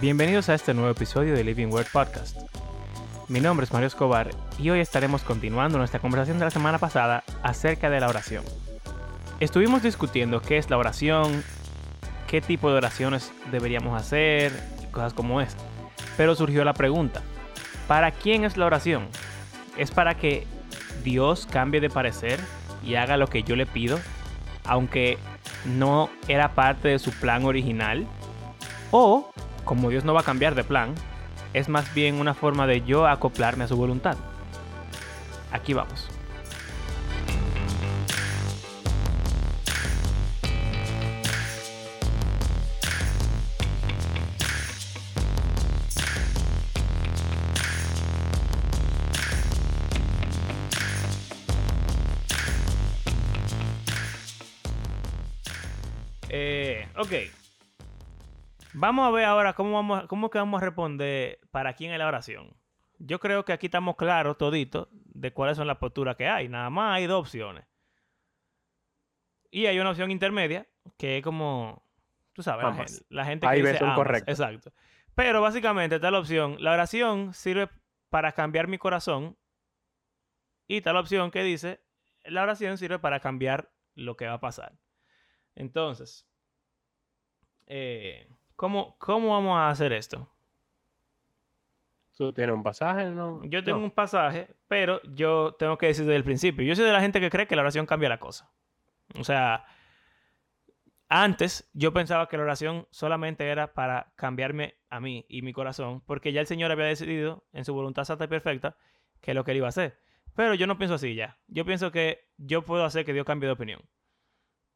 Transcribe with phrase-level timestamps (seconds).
[0.00, 2.38] Bienvenidos a este nuevo episodio de Living Word Podcast.
[3.28, 7.22] Mi nombre es Mario Escobar y hoy estaremos continuando nuestra conversación de la semana pasada
[7.42, 8.42] acerca de la oración.
[9.40, 11.44] Estuvimos discutiendo qué es la oración,
[12.28, 14.52] qué tipo de oraciones deberíamos hacer,
[14.90, 15.62] cosas como esto.
[16.16, 17.20] Pero surgió la pregunta,
[17.86, 19.06] ¿para quién es la oración?
[19.76, 20.46] ¿Es para que
[21.04, 22.40] Dios cambie de parecer
[22.82, 24.00] y haga lo que yo le pido,
[24.64, 25.18] aunque
[25.66, 28.06] no era parte de su plan original?
[28.92, 29.30] ¿O
[29.64, 30.94] como Dios no va a cambiar de plan,
[31.52, 34.16] es más bien una forma de yo acoplarme a su voluntad.
[35.52, 36.19] Aquí vamos.
[58.80, 62.06] Vamos a ver ahora cómo, vamos, cómo que vamos a responder para quién es la
[62.06, 62.56] oración.
[62.98, 66.48] Yo creo que aquí estamos claros toditos de cuáles son las posturas que hay.
[66.48, 67.66] Nada más hay dos opciones.
[69.50, 71.84] Y hay una opción intermedia que es como,
[72.32, 74.30] tú sabes, la, gente que dice correcto.
[74.30, 74.72] Exacto.
[75.14, 77.68] Pero básicamente está la opción, la oración sirve
[78.08, 79.36] para cambiar mi corazón.
[80.66, 81.82] Y está la opción que dice,
[82.24, 84.78] la oración sirve para cambiar lo que va a pasar.
[85.54, 86.26] Entonces,
[87.66, 88.26] eh,
[88.60, 90.30] ¿Cómo, ¿Cómo vamos a hacer esto?
[92.14, 93.06] ¿Tú tienes un pasaje?
[93.06, 93.42] No?
[93.44, 96.62] Yo tengo un pasaje, pero yo tengo que decir desde el principio.
[96.62, 98.52] Yo soy de la gente que cree que la oración cambia la cosa.
[99.18, 99.64] O sea,
[101.08, 106.02] antes yo pensaba que la oración solamente era para cambiarme a mí y mi corazón,
[106.02, 108.76] porque ya el Señor había decidido en su voluntad santa y perfecta
[109.22, 109.98] que lo que él iba a hacer.
[110.34, 111.38] Pero yo no pienso así ya.
[111.46, 113.80] Yo pienso que yo puedo hacer que Dios cambie de opinión.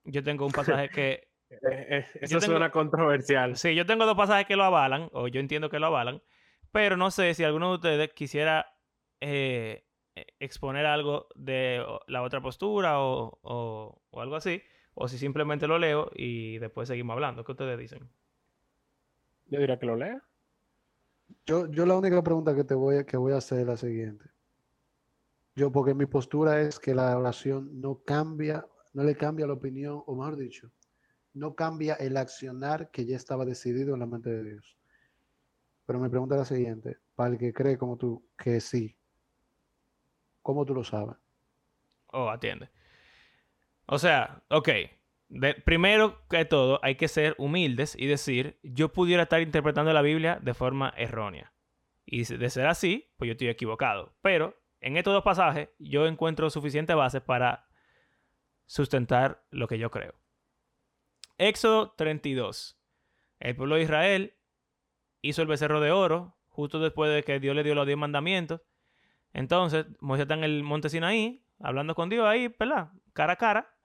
[0.05, 3.57] Yo tengo un pasaje que eh, eh, eso suena controversial.
[3.57, 6.23] Sí, yo tengo dos pasajes que lo avalan, o yo entiendo que lo avalan,
[6.73, 8.75] pero no sé si alguno de ustedes quisiera
[9.21, 9.85] eh,
[10.39, 14.63] exponer algo de la otra postura o, algo así,
[14.95, 17.45] o si simplemente lo leo y después seguimos hablando.
[17.45, 18.09] ¿Qué ustedes dicen?
[19.47, 20.23] Yo diría que lo lea.
[21.47, 23.77] Yo, yo la única pregunta que te voy a, que voy a hacer es la
[23.77, 24.35] siguiente.
[25.57, 30.03] Yo, porque mi postura es que la oración no cambia, no le cambia la opinión,
[30.07, 30.71] o mejor dicho,
[31.35, 34.79] no cambia el accionar que ya estaba decidido en la mente de Dios.
[35.85, 38.97] Pero mi pregunta la siguiente, para el que cree como tú que sí,
[40.41, 41.17] ¿cómo tú lo sabes?
[42.07, 42.71] Oh, atiende.
[43.87, 44.69] O sea, ok,
[45.65, 50.39] primero que todo hay que ser humildes y decir, yo pudiera estar interpretando la Biblia
[50.41, 51.53] de forma errónea.
[52.07, 54.15] Y de ser así, pues yo estoy equivocado.
[54.23, 57.67] Pero en estos dos pasajes yo encuentro suficiente base para
[58.67, 60.15] sustentar lo que yo creo.
[61.39, 62.79] Éxodo 32.
[63.41, 64.37] El pueblo de Israel
[65.21, 68.61] hizo el becerro de oro justo después de que Dios le dio los diez mandamientos.
[69.33, 72.93] Entonces, Moisés está en el monte Sinaí, hablando con Dios ahí, ¿verdad?
[73.13, 73.77] Cara a cara,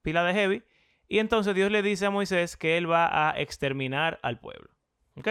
[0.00, 0.62] pila de heavy.
[1.08, 4.70] Y entonces Dios le dice a Moisés que él va a exterminar al pueblo.
[5.16, 5.28] ¿Ok?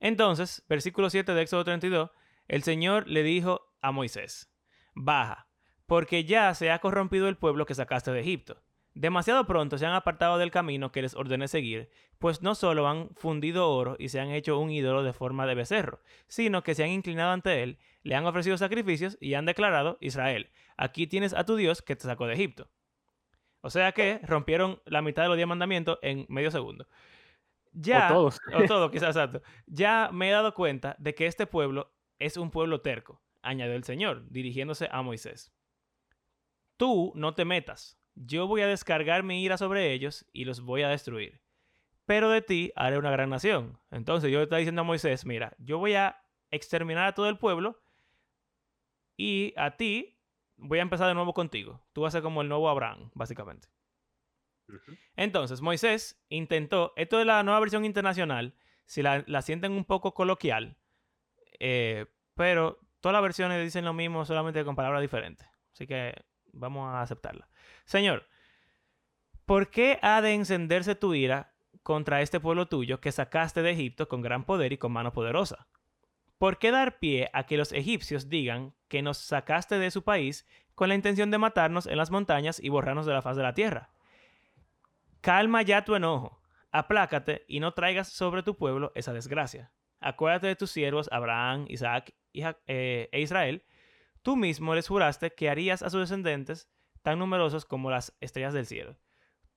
[0.00, 2.10] Entonces, versículo 7 de Éxodo 32,
[2.48, 4.52] el Señor le dijo a Moisés,
[4.94, 5.48] baja,
[5.86, 8.63] porque ya se ha corrompido el pueblo que sacaste de Egipto.
[8.94, 11.90] Demasiado pronto se han apartado del camino que les ordené seguir,
[12.20, 15.56] pues no solo han fundido oro y se han hecho un ídolo de forma de
[15.56, 19.98] becerro, sino que se han inclinado ante él, le han ofrecido sacrificios y han declarado,
[20.00, 22.70] Israel, aquí tienes a tu Dios que te sacó de Egipto.
[23.62, 26.86] O sea que rompieron la mitad de los diez mandamientos en medio segundo.
[27.72, 28.40] Ya, o todos.
[28.54, 29.42] o todo, quizás exacto.
[29.66, 33.82] Ya me he dado cuenta de que este pueblo es un pueblo terco, añadió el
[33.82, 35.52] Señor, dirigiéndose a Moisés.
[36.76, 40.82] Tú no te metas, yo voy a descargar mi ira sobre ellos y los voy
[40.82, 41.40] a destruir.
[42.06, 43.78] Pero de ti haré una gran nación.
[43.90, 46.20] Entonces yo le estoy diciendo a Moisés, mira, yo voy a
[46.50, 47.80] exterminar a todo el pueblo
[49.16, 50.18] y a ti
[50.56, 51.82] voy a empezar de nuevo contigo.
[51.92, 53.68] Tú vas a ser como el nuevo Abraham, básicamente.
[55.16, 58.54] Entonces Moisés intentó, esto es la nueva versión internacional,
[58.86, 60.76] si la, sienten un poco coloquial,
[61.60, 65.46] eh, pero todas las versiones dicen lo mismo, solamente con palabras diferentes.
[65.72, 66.14] Así que
[66.54, 67.48] vamos a aceptarla.
[67.84, 68.26] Señor,
[69.44, 74.08] ¿por qué ha de encenderse tu ira contra este pueblo tuyo que sacaste de Egipto
[74.08, 75.68] con gran poder y con mano poderosa?
[76.38, 80.46] ¿Por qué dar pie a que los egipcios digan que nos sacaste de su país
[80.74, 83.54] con la intención de matarnos en las montañas y borrarnos de la faz de la
[83.54, 83.90] tierra?
[85.20, 89.72] Calma ya tu enojo, aplácate y no traigas sobre tu pueblo esa desgracia.
[90.00, 93.64] Acuérdate de tus siervos Abraham, Isaac eh, e Israel.
[94.24, 96.70] Tú mismo les juraste que harías a sus descendientes
[97.02, 98.96] tan numerosos como las estrellas del cielo.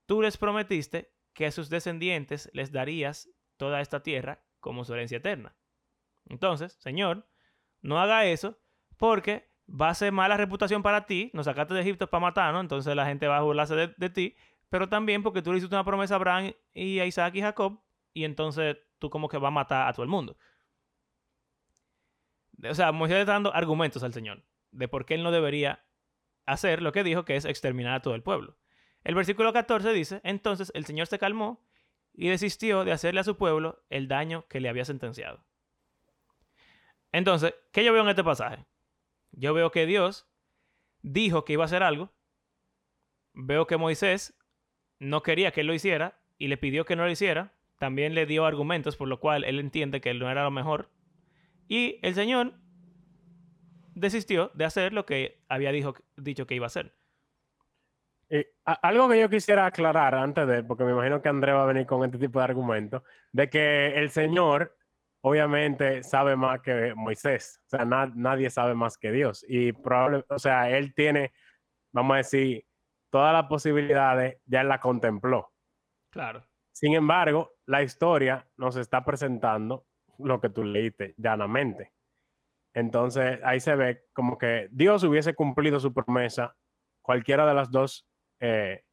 [0.05, 5.19] Tú les prometiste que a sus descendientes les darías toda esta tierra como su herencia
[5.19, 5.55] eterna.
[6.25, 7.29] Entonces, Señor,
[7.81, 8.59] no haga eso
[8.97, 12.93] porque va a ser mala reputación para ti, nos sacaste de Egipto para matarnos, entonces
[12.93, 14.35] la gente va a burlarse de, ti,
[14.67, 17.81] pero también porque tú le hiciste una promesa a Abraham y a Isaac y Jacob,
[18.13, 20.35] y entonces tú como que vas a matar a todo el mundo.
[22.69, 24.43] O sea, Moisés está dando argumentos al Señor
[24.77, 25.83] de por qué él no debería
[26.45, 28.57] hacer lo que dijo, que es exterminar a todo el pueblo.
[29.03, 31.65] El versículo 14 dice, entonces el Señor se calmó
[32.13, 35.43] y desistió de hacerle a su pueblo el daño que le había sentenciado.
[37.11, 38.65] Entonces, ¿qué yo veo en este pasaje?
[39.31, 40.27] Yo veo que Dios
[41.01, 42.13] dijo que iba a hacer algo.
[43.33, 44.37] Veo que Moisés
[44.99, 47.53] no quería que él lo hiciera y le pidió que no lo hiciera.
[47.79, 50.91] También le dio argumentos por lo cual él entiende que él no era lo mejor.
[51.67, 52.59] Y el Señor
[53.97, 56.93] desistió de hacer lo que había dicho que iba a hacer.
[58.65, 61.85] algo que yo quisiera aclarar antes de, porque me imagino que André va a venir
[61.85, 64.77] con este tipo de argumento, de que el Señor
[65.21, 70.39] obviamente sabe más que Moisés, o sea, nadie sabe más que Dios y probablemente, o
[70.39, 71.33] sea, él tiene,
[71.91, 72.65] vamos a decir,
[73.09, 75.51] todas las posibilidades, ya él la contempló.
[76.11, 76.45] Claro.
[76.71, 79.87] Sin embargo, la historia nos está presentando
[80.19, 81.93] lo que tú leíste llanamente.
[82.73, 86.55] Entonces ahí se ve como que Dios hubiese cumplido su promesa,
[87.01, 88.07] cualquiera de las dos,
[88.39, 88.83] eh,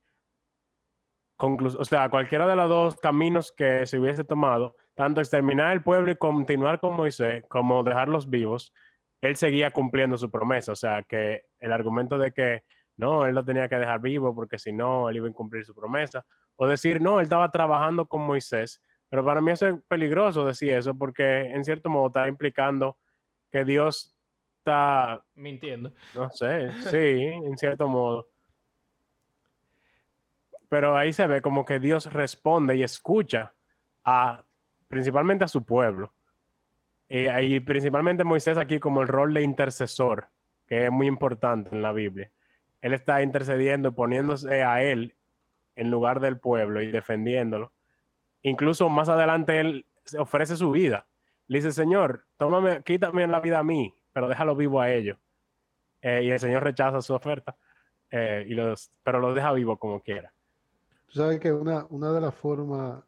[1.36, 6.10] o sea, cualquiera de los dos caminos que se hubiese tomado, tanto exterminar el pueblo
[6.12, 8.72] y continuar con Moisés, como dejarlos vivos,
[9.20, 10.72] él seguía cumpliendo su promesa.
[10.72, 12.62] O sea, que el argumento de que
[12.96, 15.74] no, él lo tenía que dejar vivo porque si no, él iba a incumplir su
[15.74, 16.24] promesa.
[16.56, 18.80] O decir, no, él estaba trabajando con Moisés.
[19.08, 22.98] Pero para mí es peligroso decir eso porque en cierto modo está implicando
[23.54, 24.14] que Dios
[24.58, 25.24] está...
[25.34, 25.92] Mintiendo.
[26.14, 28.28] No sé, sí, en cierto modo.
[30.68, 33.54] Pero ahí se ve como que Dios responde y escucha
[34.04, 34.42] a
[34.88, 36.12] principalmente a su pueblo.
[37.08, 40.28] y principalmente Moisés aquí como el rol de intercesor,
[40.66, 42.30] que es muy importante en la Biblia
[42.84, 45.14] él está intercediendo, poniéndose a él
[45.74, 47.72] en lugar del pueblo y defendiéndolo.
[48.42, 49.86] Incluso más adelante él
[50.18, 51.06] ofrece su vida.
[51.46, 55.18] Le dice, Señor, tómame, quítame la vida a mí, pero déjalo vivo a ellos.
[56.00, 57.56] Eh, y el Señor rechaza su oferta,
[58.10, 60.32] eh, y los, pero lo deja vivo como quiera.
[61.06, 63.02] Tú sabes que una, una de las formas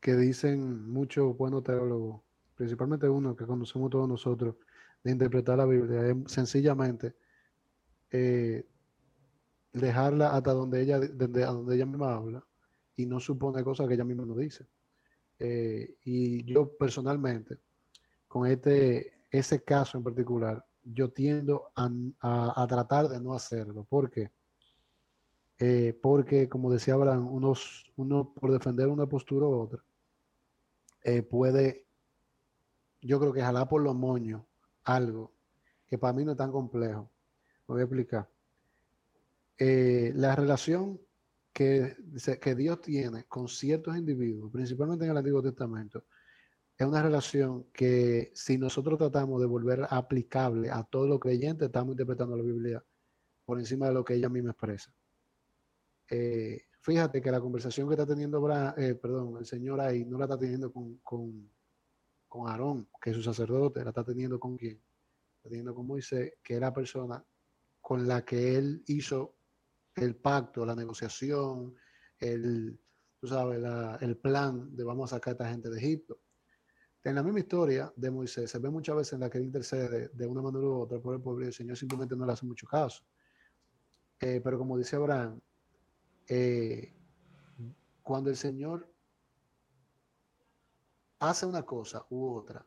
[0.00, 2.22] que dicen muchos buenos teólogos,
[2.56, 4.56] principalmente uno que conocemos todos nosotros,
[5.04, 7.14] de interpretar la Biblia, es sencillamente
[8.10, 8.66] eh,
[9.72, 12.44] dejarla hasta donde ella, desde donde ella misma habla
[12.96, 14.66] y no supone cosas que ella misma no dice.
[15.44, 17.58] Eh, y yo personalmente,
[18.28, 23.82] con este, ese caso en particular, yo tiendo a, tratar de no hacerlo.
[23.82, 24.30] ¿Por qué?
[25.58, 29.82] Eh, porque, como decía Abraham, unos, uno por defender una postura u otra,
[31.02, 31.86] eh, puede,
[33.00, 34.42] yo creo que jalar por los moños
[34.84, 35.32] algo
[35.88, 37.10] que para mí no es tan complejo.
[37.66, 38.28] Me voy a explicar.
[39.58, 41.00] La relación
[41.52, 41.96] que,
[42.40, 46.04] que Dios tiene con ciertos individuos, principalmente en el Antiguo Testamento,
[46.76, 51.92] es una relación que si nosotros tratamos de volver aplicable a todos los creyentes, estamos
[51.92, 52.84] interpretando la Biblia
[53.44, 54.92] por encima de lo que ella misma expresa.
[56.10, 58.38] Eh, fíjate que la conversación que está teniendo
[58.76, 61.50] eh, perdón, el Señor ahí no la está teniendo con, con,
[62.26, 64.82] con Aarón, que es su sacerdote, la está teniendo con quién?
[65.36, 67.24] Está teniendo con Moisés, que es la persona
[67.80, 69.36] con la que él hizo
[69.94, 71.74] el pacto, la negociación,
[72.18, 72.78] el,
[73.20, 73.62] tú sabes,
[74.00, 76.20] el plan de vamos a sacar a esta gente de Egipto.
[77.04, 80.10] En la misma historia de Moisés, se ve muchas veces en la que él intercede
[80.12, 82.46] de una manera u otra por el pueblo y el Señor simplemente no le hace
[82.46, 83.04] mucho caso.
[84.20, 85.40] Eh, pero como dice Abraham,
[86.28, 86.94] eh,
[88.04, 88.88] cuando el Señor
[91.18, 92.64] hace una cosa u otra,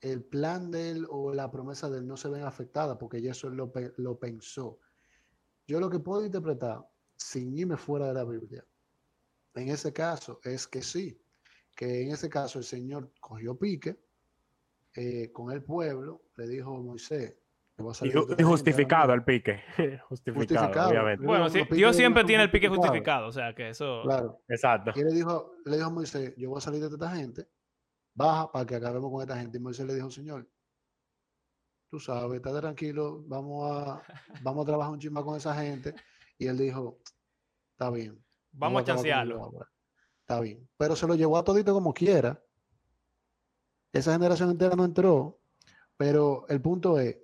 [0.00, 3.32] el plan de él o la promesa de él no se ven afectadas porque ya
[3.32, 4.78] eso lo, lo pensó.
[5.66, 6.80] Yo lo que puedo interpretar,
[7.16, 8.64] sin irme fuera de la Biblia,
[9.54, 11.20] en ese caso es que sí,
[11.74, 13.98] que en ese caso el Señor cogió pique
[14.94, 17.36] eh, con el pueblo, le dijo a Moisés,
[17.78, 19.60] y, justificado el pique.
[20.08, 21.26] justificado, obviamente.
[21.26, 24.00] Bueno, Dios siempre tiene el pique justificado, o sea que eso.
[24.02, 24.40] Claro.
[24.48, 24.92] Exacto.
[24.94, 27.46] Y le dijo, le dijo a Moisés: Yo voy a salir de esta gente,
[28.14, 29.58] baja para que acabemos con esta gente.
[29.58, 30.48] Y Moisés le dijo: Señor,
[31.88, 34.02] tú sabes, está tranquilo, vamos a,
[34.42, 35.94] vamos a trabajar un chisma con esa gente.
[36.38, 36.98] Y él dijo,
[37.72, 38.22] está bien.
[38.52, 39.52] Vamos, a chancearlo.
[40.20, 40.68] Está bien.
[40.76, 42.42] Pero se lo llevó a todito como quiera.
[43.92, 45.40] Esa generación entera no entró.
[45.96, 47.16] Pero el punto es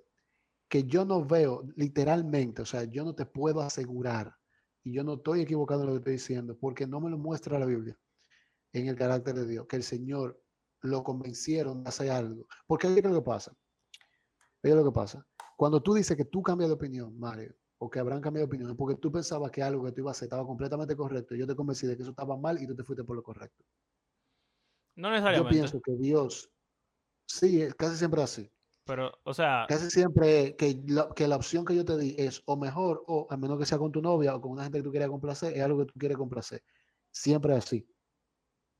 [0.67, 4.35] que yo no veo literalmente, o sea, yo no te puedo asegurar,
[4.83, 7.59] y yo no estoy equivocado en lo que estoy diciendo, porque no me lo muestra
[7.59, 7.95] la Biblia,
[8.73, 10.41] en el carácter de Dios, que el Señor
[10.81, 12.47] lo convencieron de hacer algo.
[12.65, 13.55] Porque es lo que pasa.
[14.63, 15.25] Es lo que pasa.
[15.57, 18.71] Cuando tú dices que tú cambias de opinión, Mario, o que habrán cambiado de opinión,
[18.71, 21.39] es porque tú pensabas que algo que tú ibas a hacer estaba completamente correcto y
[21.39, 23.63] yo te convencí de que eso estaba mal y tú te fuiste por lo correcto.
[24.95, 25.53] No Yo necesariamente.
[25.53, 26.49] pienso que Dios,
[27.27, 28.49] sí, es casi siempre así.
[28.85, 32.41] Pero, o sea, Casi siempre que la, que la opción que yo te di es
[32.45, 34.83] o mejor o a menos que sea con tu novia o con una gente que
[34.83, 36.63] tú quieras complacer, es algo que tú quieres complacer.
[37.11, 37.87] Siempre así.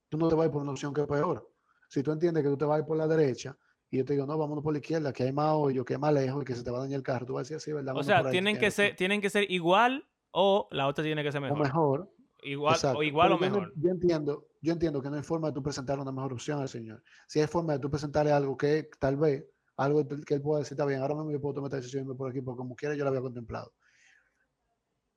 [0.10, 1.50] Tú no te vas a ir por una opción que es peor.
[1.90, 3.58] Si tú entiendes que tú te vas a ir por la derecha
[3.94, 6.00] y yo te digo, no, vámonos por la izquierda, que hay más hoyo, que es
[6.00, 7.58] más lejos y que se te va a dañar el carro, tú vas a decir
[7.58, 7.96] así, ¿verdad?
[7.96, 11.22] o sea, por ahí, tienen que ser, tienen que ser igual o la otra tiene
[11.24, 11.60] que ser O mejor.
[11.60, 12.14] mejor.
[12.42, 12.98] Igual, exacto.
[13.00, 13.72] o igual o no- mejor.
[13.76, 16.68] Yo entiendo, yo entiendo que no hay forma de tú presentarle una mejor opción al
[16.70, 17.04] Señor.
[17.28, 19.46] Si hay forma de tú presentarle algo que tal vez,
[19.78, 22.06] algo que él pueda decir, está bien, ahora mismo yo puedo tomar esta decisión y
[22.06, 23.74] irme por aquí, porque como quiera yo la había contemplado.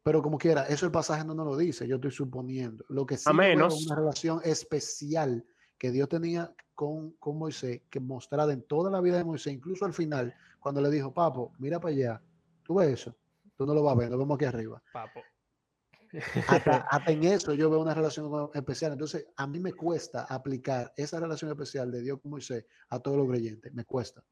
[0.02, 2.84] Pero como quiera, eso el pasaje no nos lo dice, yo estoy suponiendo.
[2.90, 5.44] Lo que sí A menos- una relación especial
[5.78, 9.84] que Dios tenía con, con Moisés, que mostrada en toda la vida de Moisés, incluso
[9.84, 12.22] al final, cuando le dijo, papo, mira para allá,
[12.62, 13.16] tú ves eso,
[13.56, 14.80] tú no lo vas a ver, lo vemos aquí arriba.
[14.92, 15.20] Papo.
[16.46, 18.92] Hasta, hasta en eso yo veo una relación especial.
[18.92, 23.16] Entonces, a mí me cuesta aplicar esa relación especial de Dios con Moisés a todos
[23.16, 23.74] los creyentes.
[23.74, 24.22] Me cuesta.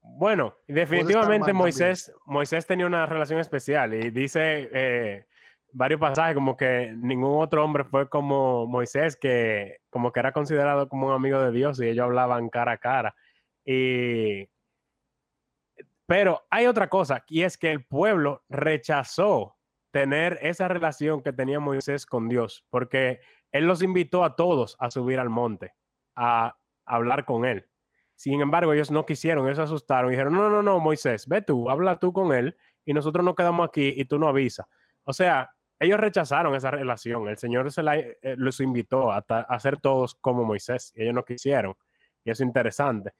[0.00, 1.52] Bueno, definitivamente.
[1.52, 5.26] Moisés, Moisés tenía una relación especial y dice eh,
[5.72, 10.88] varios pasajes como que ningún otro hombre fue como Moisés, que como que era considerado
[10.88, 13.14] como un amigo de Dios y ellos hablaban cara a cara.
[13.64, 14.48] Y,
[16.06, 19.56] pero hay otra cosa, y es que el pueblo rechazó
[19.90, 24.90] tener esa relación que tenía Moisés con Dios, porque él los invitó a todos a
[24.90, 25.74] subir al monte,
[26.16, 27.66] a hablar con él.
[28.14, 31.68] Sin embargo, ellos no quisieron, ellos asustaron y dijeron, no, no, no, Moisés, ve tú,
[31.70, 34.66] habla tú con él y nosotros nos quedamos aquí y tú no avisas.
[35.04, 35.50] O sea,
[35.82, 37.28] ellos rechazaron esa relación.
[37.28, 41.14] El Señor se la, eh, los invitó a, a ser todos como Moisés y ellos
[41.14, 41.74] no quisieron.
[42.24, 43.12] Y es interesante.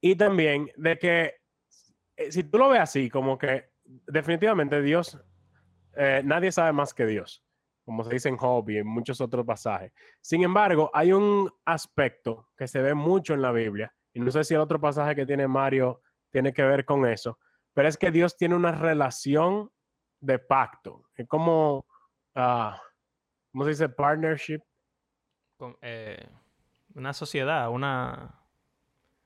[0.00, 1.34] Y también de que,
[2.16, 5.18] eh, si tú lo ves así, como que definitivamente Dios,
[5.96, 7.44] eh, nadie sabe más que Dios,
[7.84, 9.92] como se dice en Job y en muchos otros pasajes.
[10.20, 14.44] Sin embargo, hay un aspecto que se ve mucho en la Biblia, y no sé
[14.44, 17.38] si el otro pasaje que tiene Mario tiene que ver con eso,
[17.74, 19.70] pero es que Dios tiene una relación
[20.20, 21.04] de pacto.
[21.16, 21.86] Es como,
[22.34, 22.80] ah,
[23.52, 23.88] ¿cómo se dice?
[23.88, 24.60] Partnership.
[25.56, 26.28] Con, eh,
[26.94, 28.34] una sociedad, una...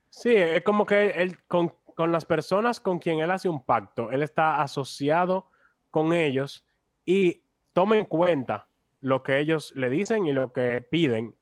[0.09, 4.11] Sí, es como que él, con, con las personas con quien él hace un pacto,
[4.11, 5.49] él está asociado
[5.89, 6.65] con ellos
[7.05, 8.67] y toma en cuenta
[9.01, 11.35] lo que ellos le dicen y lo que piden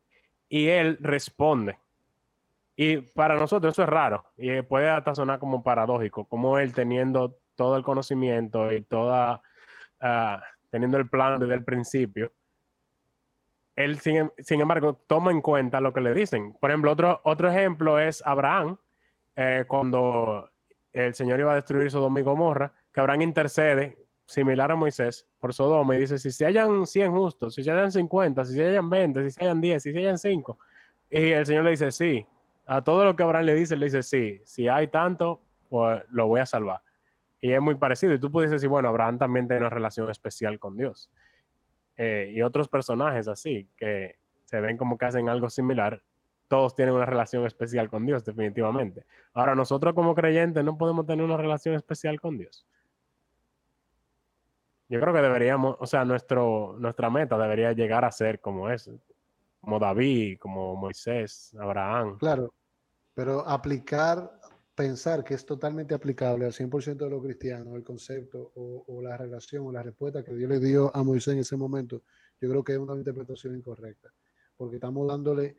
[0.50, 1.78] y él responde.
[2.76, 7.38] Y para nosotros eso es raro y puede hasta sonar como paradójico, como él teniendo
[7.62, 9.40] todo el conocimiento y toda,
[10.00, 10.42] ah,
[10.72, 12.32] teniendo el plan desde el principio,
[13.76, 16.54] él sin, em- sin embargo toma en cuenta lo que le dicen.
[16.60, 18.78] Por ejemplo, otro, otro ejemplo es Abraham,
[19.36, 20.50] eh, cuando
[20.92, 25.54] el Señor iba a destruir Sodoma y Gomorra, que Abraham intercede, similar a Moisés, por
[25.54, 28.90] Sodoma y dice, si se hayan 100 justos, si se hayan 50, si se hayan
[28.90, 30.58] 20, si se hayan 10, si se hayan 5.
[31.12, 32.26] Y el Señor le dice, sí.
[32.66, 34.42] A todo lo que Abraham le dice, le dice, sí.
[34.46, 36.82] Si hay tanto, pues lo voy a salvar.
[37.42, 38.14] Y es muy parecido.
[38.14, 41.10] Y tú puedes decir, bueno, Abraham también tiene una relación especial con Dios.
[41.98, 46.02] Eh, y otros personajes así, que se ven como que hacen algo similar,
[46.48, 49.06] todos tienen una relación especial con Dios, definitivamente.
[49.34, 52.68] Ahora, nosotros como creyentes no podemos tener una relación especial con Dios.
[54.90, 58.92] Yo creo que deberíamos, o sea, nuestro, nuestra meta debería llegar a ser como eso,
[59.62, 62.18] como David, como Moisés, Abraham.
[62.18, 62.54] Claro,
[63.14, 64.30] pero aplicar,
[64.76, 69.66] pensar que es totalmente aplicable al 100% de los cristianos el concepto o, la relación
[69.66, 72.04] o la respuesta que Dios le dio a Moisés en ese momento,
[72.40, 74.14] yo creo que es una interpretación incorrecta,
[74.58, 75.58] porque estamos dándole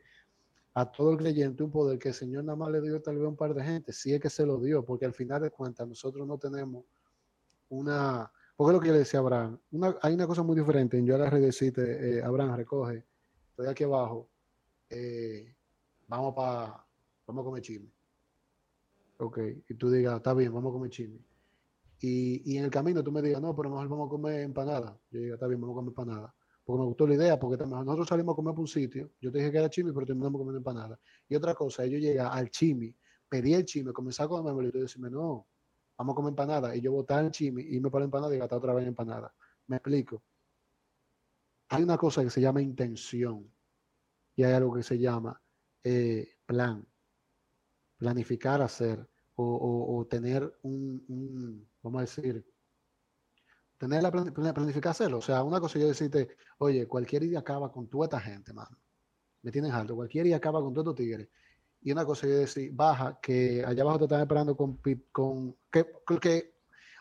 [0.73, 3.25] a todo el creyente un poder que el Señor nada más le dio tal vez
[3.25, 5.51] a un par de gente, si es que se lo dio, porque al final de
[5.51, 6.85] cuentas nosotros no tenemos
[7.69, 9.59] una, porque es lo que le decía Abraham,
[10.01, 13.05] hay una cosa muy diferente en yo le decirte, eh, Abraham, recoge,
[13.49, 14.27] estoy aquí abajo,
[14.89, 15.55] eh,
[16.07, 16.83] vamos para,
[17.27, 18.02] vamos a comer chisme.
[19.23, 19.39] Ok,
[19.69, 21.19] y tú digas, está bien, vamos a comer chisme.
[22.01, 24.99] Y, y en el camino tú me digas, no, pero mejor vamos a comer empanada.
[25.09, 26.35] Yo diga, está bien, vamos a comer empanada.
[26.65, 29.37] Porque me gustó la idea, porque nosotros salimos a comer por un sitio, yo te
[29.37, 30.99] dije que era chisme, pero terminamos comiendo empanada.
[31.29, 32.97] Y otra cosa, ellos llegan al chisme,
[33.29, 35.47] pedí el chisme, comenzar a comer y tú decirme, no,
[35.97, 36.75] vamos a comer empanada.
[36.75, 39.33] Y yo botar el chisme, irme para la empanada y gastar otra vez empanada.
[39.67, 40.21] Me explico.
[41.69, 43.49] Hay una cosa que se llama intención
[44.35, 45.41] y hay algo que se llama
[45.81, 46.85] eh, plan.
[47.97, 52.45] Planificar hacer o, o- o tener un, un, vamos a decir,
[53.77, 55.17] tener la plan- plan- planificar hacerlo.
[55.17, 58.77] O sea, una cosa yo decirte, oye, cualquier día acaba con toda esta gente, mano.
[59.41, 59.95] Me tienes alto.
[59.95, 61.29] Cualquier día acaba con todos estos tigres.
[61.81, 64.79] Y una cosa yo decir, baja, que allá abajo te están esperando con,
[65.11, 65.85] con que,
[66.21, 66.53] que-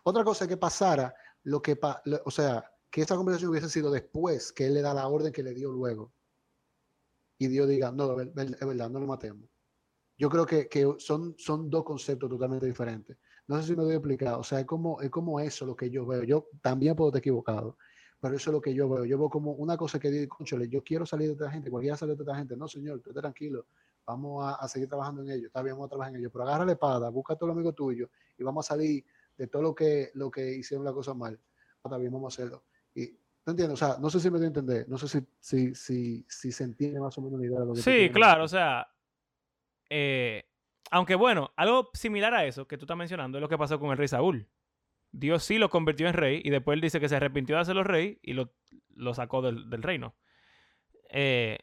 [0.05, 3.91] otra cosa que pasara lo que, pa- lo- o sea, que esa conversación hubiese sido
[3.91, 6.13] después que él le da la orden que le dio luego.
[7.39, 9.49] Y Dios diga, no, es verdad, no lo matemos.
[10.23, 13.17] Yo creo que, que son, son dos conceptos totalmente diferentes.
[13.49, 14.35] No sé si me doy a explicar.
[14.35, 16.23] O sea, es como, es como eso lo que yo veo.
[16.23, 17.77] Yo también puedo estar equivocado,
[18.21, 19.05] pero eso es lo que yo veo.
[19.05, 21.97] Yo veo como una cosa que digo, conchole, yo quiero salir de esta gente, cualquiera
[21.97, 22.57] salir de esta gente.
[22.57, 23.67] No, señor, tú tranquilo.
[24.07, 25.49] Vamos a, a seguir trabajando en ello.
[25.49, 26.31] Está bien, vamos a trabajar en ello.
[26.31, 29.05] Pero agarra la espada, busca a todos los amigos tuyos y vamos a salir
[29.37, 31.37] de todo lo que, lo que hicieron la cosa mal.
[31.79, 32.63] Ah, Está bien, vamos a hacerlo.
[32.95, 33.75] Y, ¿tú entiendes?
[33.75, 34.89] O sea, no sé si me doy a entender.
[34.89, 37.75] No sé si, si, si, si se entiende más o menos la idea de lo
[37.75, 38.87] que Sí, claro, o sea,
[39.95, 40.45] eh,
[40.91, 43.91] aunque bueno, algo similar a eso que tú estás mencionando es lo que pasó con
[43.91, 44.49] el rey Saúl.
[45.11, 47.85] Dios sí lo convirtió en rey y después él dice que se arrepintió de hacerlo
[47.85, 50.15] rey y lo, sacó del, reino.
[51.11, 51.59] Eh,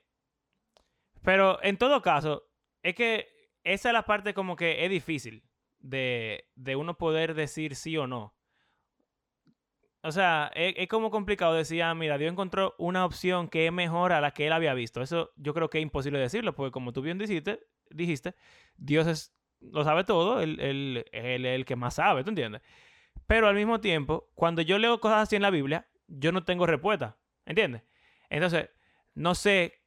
[1.23, 2.47] pero en todo caso,
[2.83, 3.27] es que
[3.63, 5.43] esa es la parte como que es difícil
[5.79, 8.35] de, de uno poder decir sí o no.
[10.03, 13.73] O sea, es, es como complicado decir, ah, mira, Dios encontró una opción que es
[13.73, 15.01] mejor a la que él había visto.
[15.01, 17.59] Eso yo creo que es imposible decirlo, porque como tú bien dijiste,
[17.89, 18.35] dijiste
[18.77, 22.61] Dios es, lo sabe todo, él, él- él es el que más sabe, ¿tú entiendes?
[23.27, 26.65] Pero al mismo tiempo, cuando yo leo cosas así en la Biblia, yo no tengo
[26.65, 27.83] respuesta, ¿entiendes?
[28.29, 28.69] Entonces,
[29.15, 29.83] no sé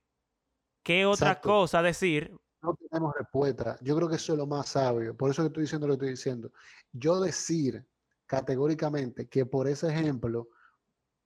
[0.83, 1.49] qué otra Exacto.
[1.49, 2.37] cosa decir.
[2.63, 3.77] no tenemos respuesta.
[3.83, 5.17] Yo creo que eso es lo más sabio.
[5.17, 6.53] Por eso que estoy diciendo lo que estoy diciendo.
[6.93, 7.85] Yo decir
[8.27, 10.49] categóricamente que por ese ejemplo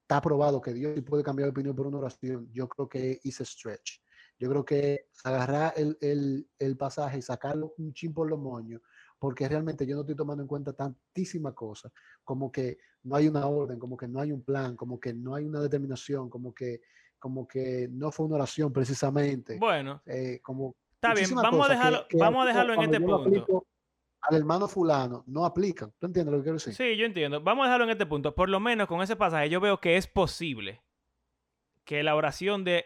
[0.01, 3.37] está probado que Dios puede cambiar de opinión por una oración, yo creo que es
[3.37, 4.01] stretch.
[4.39, 8.81] Yo creo que agarrar el, el, el pasaje y sacarlo un chin por los moños,
[9.19, 11.91] porque realmente yo no estoy tomando en cuenta tantísimas cosas,
[12.23, 15.33] como que no hay una orden, como que no hay un plan, como que no
[15.33, 16.81] hay una determinación, como que,
[17.17, 21.73] como que no fue una oración precisamente Bueno, eh, como está bien, vamos a que-
[21.75, 23.65] dejarlo, que vamos a dejarlo en este punto.
[24.21, 25.93] Al hermano fulano no aplican.
[25.99, 26.73] ¿Tú entiendes lo que quiero decir?
[26.73, 27.39] Sí, yo entiendo.
[27.39, 28.35] Vamos a dejarlo en este punto.
[28.35, 30.81] Por lo menos con ese pasaje yo veo que es posible
[31.85, 32.83] que la oración de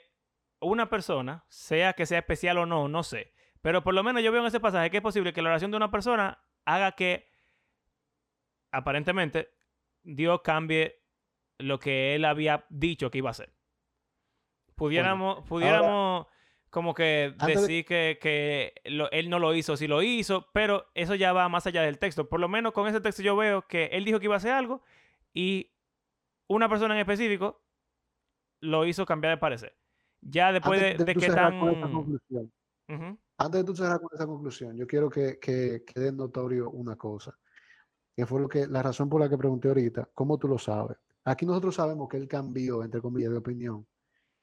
[0.62, 3.34] una persona, sea que sea especial o no, no sé.
[3.62, 5.72] Pero por lo menos yo veo en ese pasaje que es posible que la oración
[5.72, 7.28] de una persona haga que
[8.72, 9.50] aparentemente
[10.04, 11.02] Dios cambie
[11.60, 13.54] lo que él había dicho que iba a hacer.
[14.76, 16.28] Pudiéramos, pudiéramos
[16.70, 20.90] como que de- decir que, que lo- él no lo hizo, sí lo hizo, pero
[20.96, 22.30] eso ya va más allá del texto.
[22.30, 24.54] Por lo menos con ese texto yo veo que él dijo que iba a hacer
[24.54, 24.82] algo
[25.34, 25.72] y
[26.48, 27.62] una persona en específico
[28.60, 29.78] lo hizo cambiar de parecer.
[30.22, 31.60] Ya después Antes de, de de que tan...
[31.60, 32.52] con esa conclusión,
[32.88, 33.18] Ujú.
[33.38, 37.38] antes de tú cerrar con esa conclusión, yo quiero que, que quede notorio una cosa,
[38.16, 40.98] que fue lo que, la razón por la que pregunté ahorita, ¿cómo tú lo sabes?
[41.24, 43.88] Aquí nosotros sabemos que él cambió, entre comillas, de opinión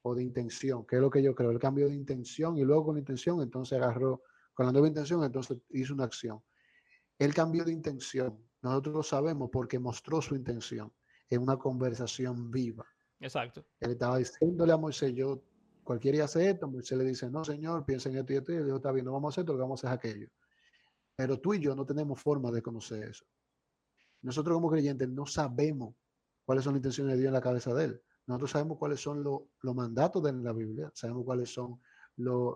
[0.01, 2.85] o de intención, que es lo que yo creo, él cambió de intención y luego
[2.85, 6.41] con la intención, entonces agarró, con la nueva intención, entonces hizo una acción.
[7.17, 10.91] Él cambió de intención, nosotros lo sabemos porque mostró su intención
[11.29, 12.85] en una conversación viva.
[13.19, 13.65] Exacto.
[13.81, 15.41] Él estaba diciéndole a Moisés, yo,
[15.89, 18.65] cualquiera hace esto, Moisés le dice, no, señor, piensa en esto y esto, y él
[18.65, 20.29] dijo, está bien, no vamos a hacer esto, lo que vamos a hacer es aquello.
[21.15, 23.25] Pero tú y yo no tenemos forma de conocer eso.
[24.21, 25.95] Nosotros como creyentes no sabemos
[26.45, 28.03] cuáles son las intenciones de Dios en la cabeza de él.
[28.27, 31.81] Nosotros sabemos cuáles son lo- los mandatos de la Biblia, sabemos cuáles son
[32.17, 32.55] los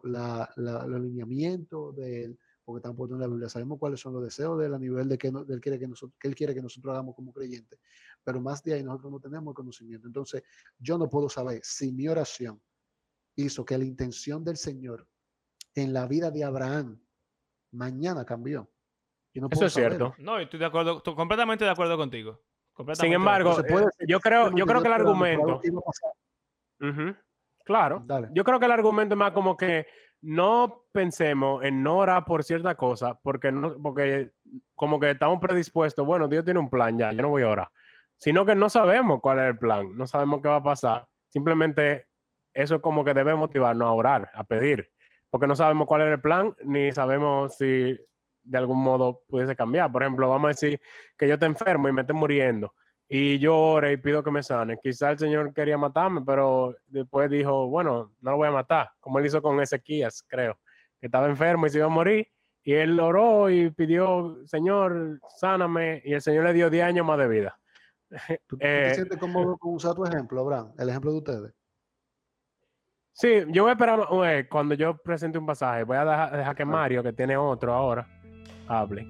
[1.02, 4.68] lineamientos de él, porque están puestos en la Biblia, sabemos cuáles son los deseos de
[4.68, 6.92] él a nivel de que, no- de él quiere que, nosotros, que quiere que nosotros
[6.94, 7.80] hagamos como creyentes,
[8.24, 10.06] pero más de ahí nosotros no tenemos el conocimiento.
[10.06, 10.44] Entonces,
[10.78, 12.62] yo no puedo saber si mi oración
[13.36, 15.08] hizo que la intención del Señor
[15.76, 17.00] en la vida de Abraham
[17.72, 18.70] mañana cambió.
[19.34, 20.14] Yo no Eso puedo es cierto.
[20.20, 22.42] No, estoy de acuerdo, estoy completamente de acuerdo contigo.
[22.94, 23.52] Sin embargo.
[23.52, 26.12] Entonces, puede eh, yo creo, yo creo que el argumento, pasar.
[26.82, 27.16] Ujú,
[27.66, 28.04] Claro.
[28.06, 28.30] Dale.
[28.34, 29.88] Yo creo que el argumento es más como que
[30.22, 34.32] no pensemos en no orar por cierta cosa, porque no, porque
[34.76, 37.70] como que estamos predispuestos, bueno, Dios tiene un plan ya, yo no voy a orar.
[38.18, 41.08] Sino que no sabemos cuál es el plan, no sabemos qué va a pasar.
[41.30, 42.08] Simplemente
[42.54, 44.92] eso es como que debe motivarnos a orar, a pedir,
[45.30, 48.00] porque no sabemos cuál es el plan, ni sabemos si
[48.44, 49.92] de algún modo pudiese cambiar.
[49.92, 50.80] Por ejemplo, vamos a decir
[51.18, 52.74] que yo te enfermo y me estoy muriendo
[53.08, 54.80] y yo oro y pido que me sane.
[54.82, 59.20] Quizá el Señor quería matarme, pero después dijo, bueno, no lo voy a matar, como
[59.20, 60.58] él hizo con Ezequías, creo,
[61.00, 62.28] que estaba enfermo y se iba a morir.
[62.64, 67.18] Y él oró y pidió, Señor, sáname, y el Señor le dio 10 años más
[67.20, 67.60] de vida.
[68.10, 70.72] ¿Tú, tú te Eh, sientes cómodo con usar tu ejemplo, Abraham?
[70.78, 71.54] El ejemplo de ustedes.
[73.16, 74.00] Sí, yo voy a esperar
[74.50, 75.84] cuando yo presente un pasaje.
[75.84, 78.08] Voy a dejar, dejar que Mario, que tiene otro ahora,
[78.68, 79.08] hable.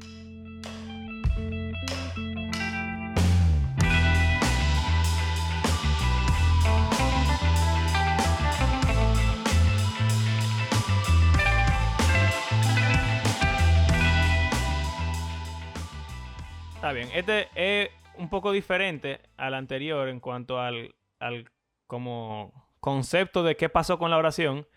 [16.76, 17.08] Está bien.
[17.14, 21.50] Este es un poco diferente al anterior en cuanto al, al
[21.88, 24.68] como concepto de qué pasó con la oración,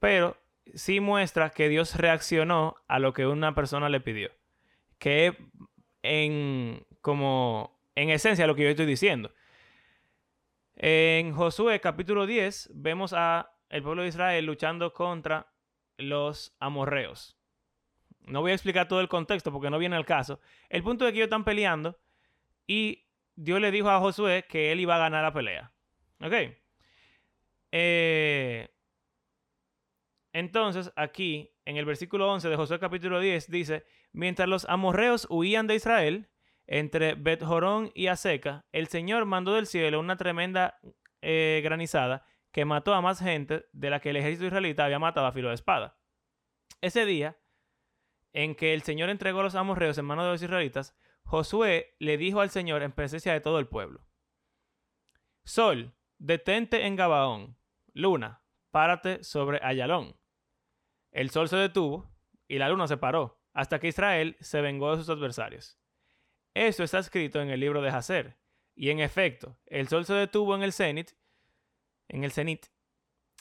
[0.00, 0.38] pero
[0.72, 4.30] sí muestra que Dios reaccionó a lo que una persona le pidió.
[4.98, 5.36] Que
[6.02, 9.30] en como en esencia lo que yo estoy diciendo.
[10.76, 15.52] En Josué capítulo 10 vemos a el pueblo de Israel luchando contra
[15.98, 17.36] los amorreos.
[18.22, 20.40] No voy a explicar todo el contexto porque no viene al caso.
[20.70, 21.98] El punto es que ellos están peleando
[22.66, 23.04] y
[23.36, 25.72] Dios le dijo a Josué que él iba a ganar la pelea.
[26.22, 26.63] ¿Ok?
[27.76, 28.68] Eh,
[30.32, 35.66] entonces, aquí, en el versículo 11 de Josué capítulo 10, dice, mientras los amorreos huían
[35.66, 36.30] de Israel,
[36.68, 40.78] entre Bet Jorón y Aseca, el Señor mandó del cielo una tremenda
[41.20, 45.26] eh, granizada que mató a más gente de la que el ejército israelita había matado
[45.26, 45.98] a filo de espada.
[46.80, 47.40] Ese día,
[48.32, 52.18] en que el Señor entregó a los amorreos en manos de los israelitas, Josué le
[52.18, 54.06] dijo al Señor en presencia de todo el pueblo:
[55.44, 57.58] Sol, detente en Gabaón.
[57.94, 60.16] Luna, párate sobre Ayalón.
[61.12, 62.10] El sol se detuvo
[62.48, 65.78] y la luna se paró, hasta que Israel se vengó de sus adversarios.
[66.54, 68.36] Esto está escrito en el libro de Hazer.
[68.74, 71.12] Y en efecto, el sol se detuvo en el cenit,
[72.08, 72.66] en el cenit,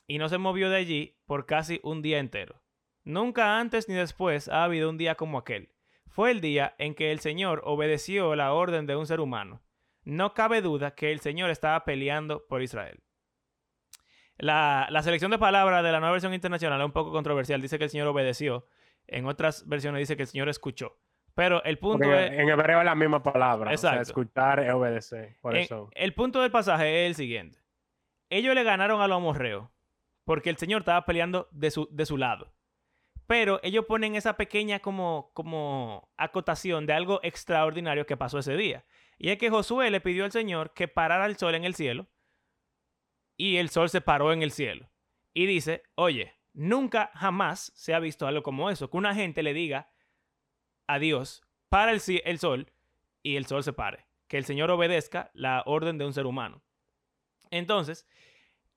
[0.06, 2.62] y no se movió de allí por casi un día entero.
[3.04, 5.74] Nunca antes ni después ha habido un día como aquel.
[6.08, 9.64] Fue el día en que el Señor obedeció la orden de un ser humano.
[10.04, 13.02] No cabe duda que el Señor estaba peleando por Israel.
[14.38, 17.62] La, selección de palabras de la nueva versión internacional es un poco controversial.
[17.62, 18.68] Dice que el Señor obedeció.
[19.08, 20.98] En otras versiones dice que el Señor escuchó.
[21.36, 22.32] Pero el punto es...
[22.32, 23.72] En hebreo es la misma palabra.
[23.72, 24.02] Exacto.
[24.02, 25.38] escuchar es obedecer.
[25.42, 25.90] Por eso.
[25.94, 27.60] El punto del pasaje es el siguiente.
[28.30, 29.70] Ellos le ganaron a los amorreos
[30.26, 32.54] porque el Señor estaba peleando de su, de su lado.
[33.28, 38.86] Pero ellos ponen esa pequeña como, como acotación de algo extraordinario que pasó ese día.
[39.18, 42.08] Y es que Josué le pidió al Señor que parara el sol en el cielo
[43.38, 44.90] y el sol se paró en el cielo.
[45.34, 49.54] Y dice, oye, nunca jamás se ha visto algo como eso, que una gente le
[49.54, 49.92] diga
[50.88, 52.72] a Dios, para el, el sol
[53.24, 56.62] y el sol se pare, que el Señor obedezca la orden de un ser humano.
[57.50, 58.08] Entonces,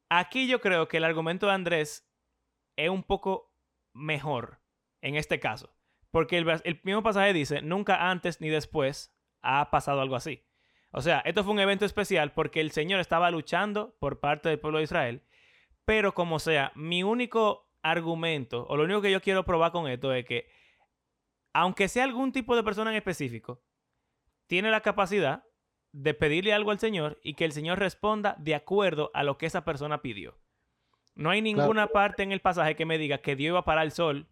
[0.09, 2.09] aquí yo creo que el argumento de Andrés
[2.77, 3.53] es un poco
[3.93, 4.61] mejor
[5.03, 5.75] en este caso,
[6.11, 10.43] porque el, el mismo pasaje dice, nunca antes ni después ha pasado algo así.
[10.97, 14.59] O sea, esto fue un evento especial porque el Señor estaba luchando por parte del
[14.59, 15.21] pueblo de Israel.
[15.85, 20.11] Pero como sea, mi único argumento, o lo único que yo quiero probar con esto
[20.15, 20.49] es que,
[21.53, 23.61] aunque sea algún tipo de persona en específico,
[24.47, 25.45] tiene la capacidad
[25.93, 29.45] de pedirle algo al Señor y que el Señor responda de acuerdo a lo que
[29.45, 30.39] esa persona pidió.
[31.15, 33.85] No hay ninguna parte en el pasaje que me diga que Dios iba a parar
[33.85, 34.29] el sol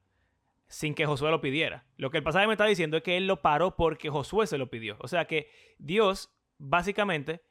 [0.67, 1.85] sin que Josué lo pidiera.
[1.99, 4.57] Lo que el pasaje me está diciendo es que él lo paró porque Josué se
[4.57, 4.97] lo pidió.
[5.01, 6.31] O sea que Dios
[6.65, 7.43] básicamente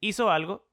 [0.00, 0.68] hizo algo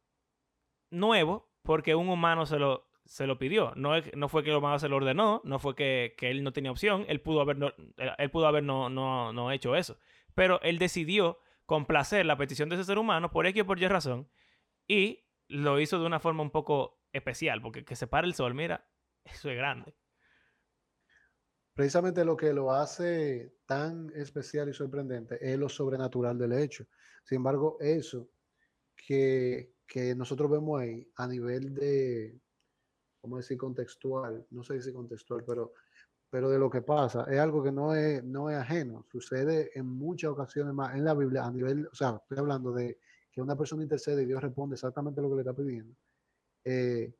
[0.90, 3.74] nuevo porque un humano se lo, se lo pidió.
[3.76, 6.72] No, no fue que el humano se lo ordenó, no fue que, él no tenía
[6.72, 7.74] opción, él pudo haber, no,
[8.18, 9.98] él pudo haber no, no, no, hecho eso.
[10.34, 13.88] Pero él decidió complacer la petición de ese ser humano por X o por Y
[13.88, 14.30] razón
[14.88, 18.54] y lo hizo de una forma un poco especial, porque que se pare el sol,
[18.54, 18.88] mira,
[19.26, 19.94] eso es grande.
[21.74, 26.88] Precisamente lo que lo hace tan especial y sorprendente es lo sobrenatural del hecho.
[27.28, 28.30] Sin embargo, eso
[28.96, 29.74] que,
[30.16, 32.40] nosotros vemos ahí a nivel de,
[33.20, 33.58] ¿cómo decir?
[33.58, 35.74] Contextual, no sé si contextual, pero,
[36.30, 39.06] pero de lo que pasa, es algo que no es, no es ajeno.
[39.12, 42.98] Sucede en muchas ocasiones más en la Biblia, a nivel, o sea, estoy hablando de
[43.30, 45.96] que una persona intercede y Dios responde exactamente lo que le está pidiendo.
[46.63, 47.13] Eh,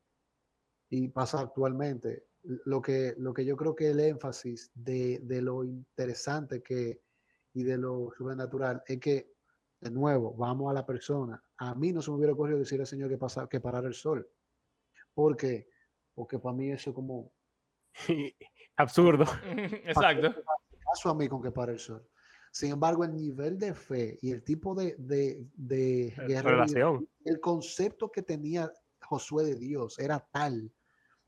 [0.88, 2.28] y pasa actualmente.
[2.42, 7.02] Lo que, lo que yo creo que el énfasis de, de lo interesante que
[7.52, 9.37] y de lo sobrenatural es que
[9.80, 11.42] de nuevo, vamos a la persona.
[11.58, 13.94] A mí no se me hubiera ocurrido decir al Señor que, pasa, que parar el
[13.94, 14.28] sol.
[15.14, 15.68] ¿Por qué?
[16.14, 17.32] Porque para mí eso es como...
[18.76, 19.24] Absurdo.
[19.84, 20.34] Exacto.
[20.78, 22.06] Caso a mí con que pare el sol.
[22.50, 28.10] Sin embargo, el nivel de fe y el tipo de, de, de relación, el concepto
[28.10, 30.72] que tenía Josué de Dios era tal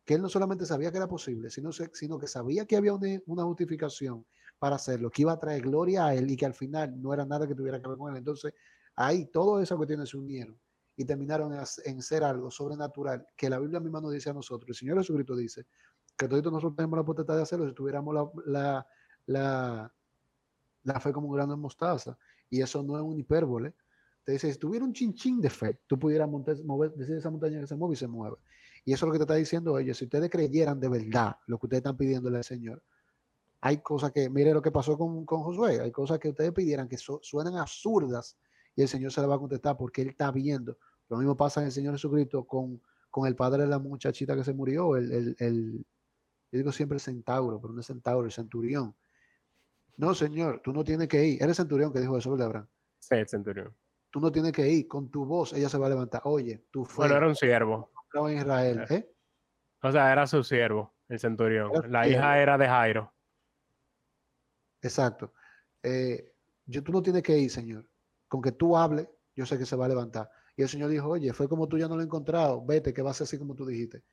[0.05, 3.21] que él no solamente sabía que era posible, sino, sino que sabía que había una,
[3.27, 4.27] una justificación
[4.61, 7.25] para hacerlo, que iba a traer gloria a él y que al final no era
[7.25, 8.18] nada que tuviera que ver con él.
[8.18, 8.53] Entonces,
[8.94, 10.61] ahí todo eso que se unieron
[10.96, 14.68] y terminaron en, ser algo sobrenatural que la Biblia misma nos dice a nosotros.
[14.68, 15.66] El Señor Jesucristo dice
[16.14, 18.87] que todos nosotros tenemos la potestad de hacerlo si tuviéramos la,
[19.27, 19.94] la,
[20.85, 22.18] la, fe como un grano de mostaza.
[22.51, 23.75] Y eso no es un hipérbole.
[24.25, 27.66] Te dice, si tuviera un chinchín de fe, tú pudieras mover, decir esa montaña que
[27.66, 28.37] se mueve y se mueve.
[28.85, 29.96] Y eso es lo que te está diciendo ellos.
[29.96, 32.83] Si ustedes creyeran de verdad lo que ustedes están pidiéndole al Señor,
[33.61, 36.88] hay cosas que, mire lo que pasó con, con Josué, hay cosas que ustedes pidieran
[36.88, 38.38] que suenan absurdas
[38.75, 40.79] y el Señor se le va a contestar porque Él está viendo.
[41.09, 44.44] Lo mismo pasa en el Señor Jesucristo con, con el padre de la muchachita que
[44.44, 45.87] se murió, el, el, el
[46.53, 48.94] yo digo siempre el centauro, pero no es centauro, el centurión.
[49.96, 51.42] No, Señor, tú no tienes que ir.
[51.42, 52.68] Eres centurión que dijo eso, ¿verdad, Abraham?
[52.99, 53.77] Sí, el centurión.
[54.11, 54.88] Tú no tienes que ir.
[54.88, 56.23] Con tu voz ella se va a levantar.
[56.25, 57.03] Oye, tú fuiste.
[57.03, 57.92] Bueno, era un siervo.
[58.14, 59.14] En Israel, ¿eh?
[59.83, 61.70] O sea, era su siervo, el centurión.
[61.88, 63.12] la hija era de Jairo.
[64.83, 65.33] Exacto.
[65.83, 66.33] Eh,
[66.66, 67.88] yo, tú no tienes que ir, Señor.
[68.29, 70.31] Con que tú hables, yo sé que se va a levantar.
[70.57, 73.03] Y el Señor dijo, oye, fue como tú ya no lo he encontrado, vete, que
[73.03, 74.05] va a ser así como tú dijiste.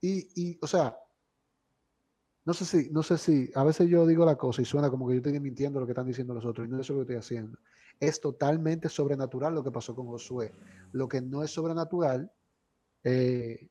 [0.00, 0.96] Y, y, o sea,
[2.44, 5.06] no sé si, no sé si, a veces yo digo la cosa y suena como
[5.06, 7.00] que yo estoy mintiendo lo que están diciendo los otros, y no es lo que
[7.02, 7.58] estoy haciendo.
[8.00, 10.52] Es totalmente sobrenatural lo que pasó con Josué.
[10.90, 12.32] Lo que no es sobrenatural
[13.04, 13.70] eh,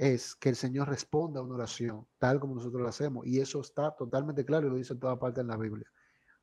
[0.00, 3.26] es que el Señor responda a una oración, tal como nosotros lo hacemos.
[3.26, 5.86] Y eso está totalmente claro y lo dice en toda parte en la Biblia.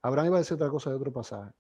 [0.04, 1.52] Abraham iba a decir otra cosa de otro pasaje.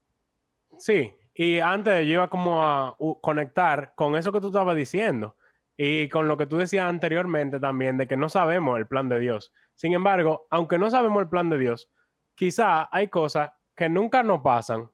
[0.77, 5.37] Sí, y antes yo iba como a conectar con eso que tú estabas diciendo
[5.75, 9.19] y con lo que tú decías anteriormente también de que no sabemos el plan de
[9.19, 9.51] Dios.
[9.73, 11.89] Sin embargo, aunque no sabemos el plan de Dios,
[12.35, 14.87] quizá hay cosas que nunca nos pasan,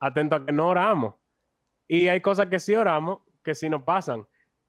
[0.00, 1.14] atento a que no oramos.
[1.86, 4.26] Y hay cosas que sí oramos, que sí nos pasan.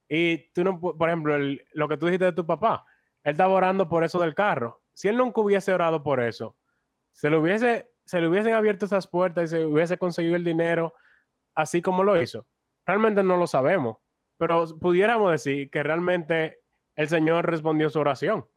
[0.10, 1.38] Y tú no, por ejemplo,
[1.74, 2.84] lo que tú dijiste de tu papá,
[3.24, 4.82] él estaba orando por eso del carro.
[4.94, 6.58] Si él nunca hubiese orado por eso,
[7.12, 10.96] se le, hubiese, se le hubiesen abierto esas puertas y se hubiese conseguido el dinero
[11.54, 12.48] así como lo hizo.
[12.86, 13.98] Realmente no lo sabemos,
[14.38, 16.62] pero pudiéramos decir que realmente
[16.96, 18.48] el Señor respondió su oración.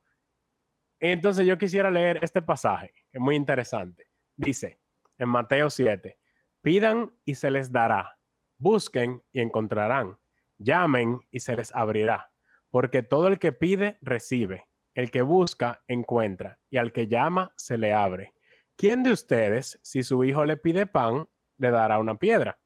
[1.00, 4.08] Entonces yo quisiera leer este pasaje, que es muy interesante.
[4.36, 4.80] Dice
[5.18, 6.18] en Mateo 7,
[6.62, 8.18] pidan y se les dará,
[8.58, 10.16] busquen y encontrarán
[10.62, 12.30] llamen y se les abrirá,
[12.70, 17.78] porque todo el que pide, recibe, el que busca, encuentra, y al que llama, se
[17.78, 18.34] le abre.
[18.76, 22.58] ¿Quién de ustedes, si su hijo le pide pan, le dará una piedra?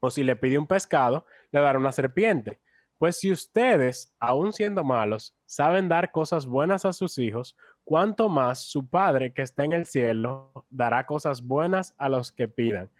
[0.00, 2.60] O si le pide un pescado, le dará una serpiente.
[2.98, 8.60] Pues si ustedes, aun siendo malos, saben dar cosas buenas a sus hijos, cuánto más
[8.60, 12.90] su Padre que está en el cielo dará cosas buenas a los que pidan.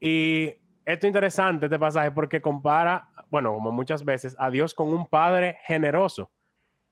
[0.00, 0.54] Y
[0.92, 5.06] esto es interesante, este pasaje, porque compara bueno, como muchas veces, a Dios con un
[5.06, 6.30] padre generoso.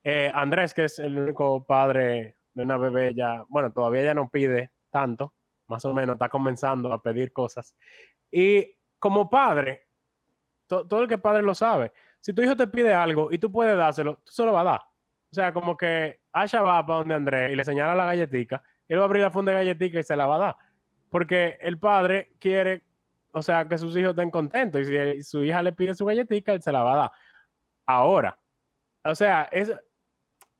[0.03, 4.29] Eh, Andrés, que es el único padre de una bebé, ya, bueno, todavía ya no
[4.29, 5.33] pide tanto,
[5.67, 7.75] más o menos, está comenzando a pedir cosas.
[8.31, 9.87] Y como padre,
[10.67, 13.77] todo el que padre lo sabe, si tu hijo te pide algo y tú puedes
[13.77, 14.81] dárselo, tú se lo vas a dar.
[15.31, 18.97] O sea, como que Asha va para donde Andrés y le señala la galletica, él
[18.97, 20.55] va a abrir la funda de galletica y se la va a dar.
[21.09, 22.83] Porque el padre quiere
[23.31, 24.81] o sea, que sus hijos estén contentos.
[24.81, 27.11] Y si su hija le pide su galletita, él se la va a dar.
[27.85, 28.39] Ahora,
[29.03, 29.77] o sea, eso,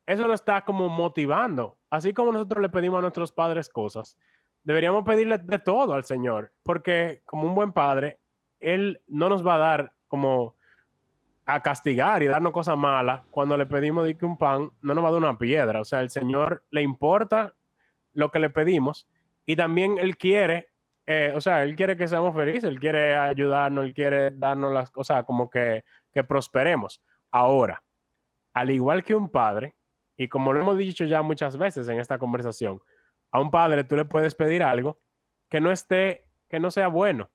[0.08, 1.77] lo está como motivando.
[1.89, 4.17] Así como nosotros le pedimos a nuestros padres cosas,
[4.63, 8.19] deberíamos pedirle de todo al Señor, porque como un buen padre,
[8.60, 10.55] Él no nos va a dar como
[11.45, 13.23] a castigar y darnos cosas malas.
[13.32, 15.82] Cuando le pedimos de que un pan, no nos va a dar una piedra.
[15.82, 17.55] O sea, el Señor le importa
[18.13, 19.08] lo que le pedimos
[19.45, 20.68] y también Él quiere
[21.11, 24.91] eh, o sea, él quiere que seamos felices, él quiere ayudarnos, él quiere darnos las
[24.91, 27.01] cosas, como que, que prosperemos.
[27.31, 27.81] Ahora,
[28.53, 29.75] al igual que un padre,
[30.15, 32.79] y como lo hemos dicho ya muchas veces en esta conversación,
[33.31, 34.99] a un padre tú le puedes pedir algo
[35.49, 37.31] que no esté, que no sea bueno,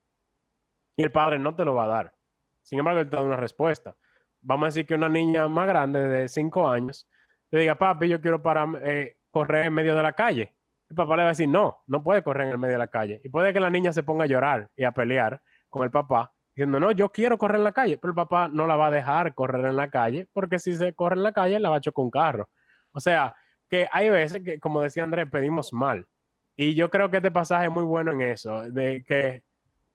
[0.95, 2.13] y el padre no te lo va a dar.
[2.61, 3.93] Sin embargo, él te da una respuesta.
[4.39, 7.09] Vamos a decir que una niña más grande de 5 años
[7.49, 10.54] te diga, papi, yo quiero para, eh, correr en medio de la calle
[10.95, 13.21] papá le va a decir, no, no puede correr en el medio de la calle.
[13.23, 16.33] Y puede que la niña se ponga a llorar y a pelear con el papá,
[16.55, 18.91] diciendo, no, yo quiero correr en la calle, pero el papá no la va a
[18.91, 21.81] dejar correr en la calle, porque si se corre en la calle, la va a
[21.81, 22.49] chocar un carro.
[22.93, 23.35] O sea,
[23.69, 26.07] que hay veces que, como decía Andrés, pedimos mal.
[26.55, 29.43] Y yo creo que este pasaje es muy bueno en eso, de que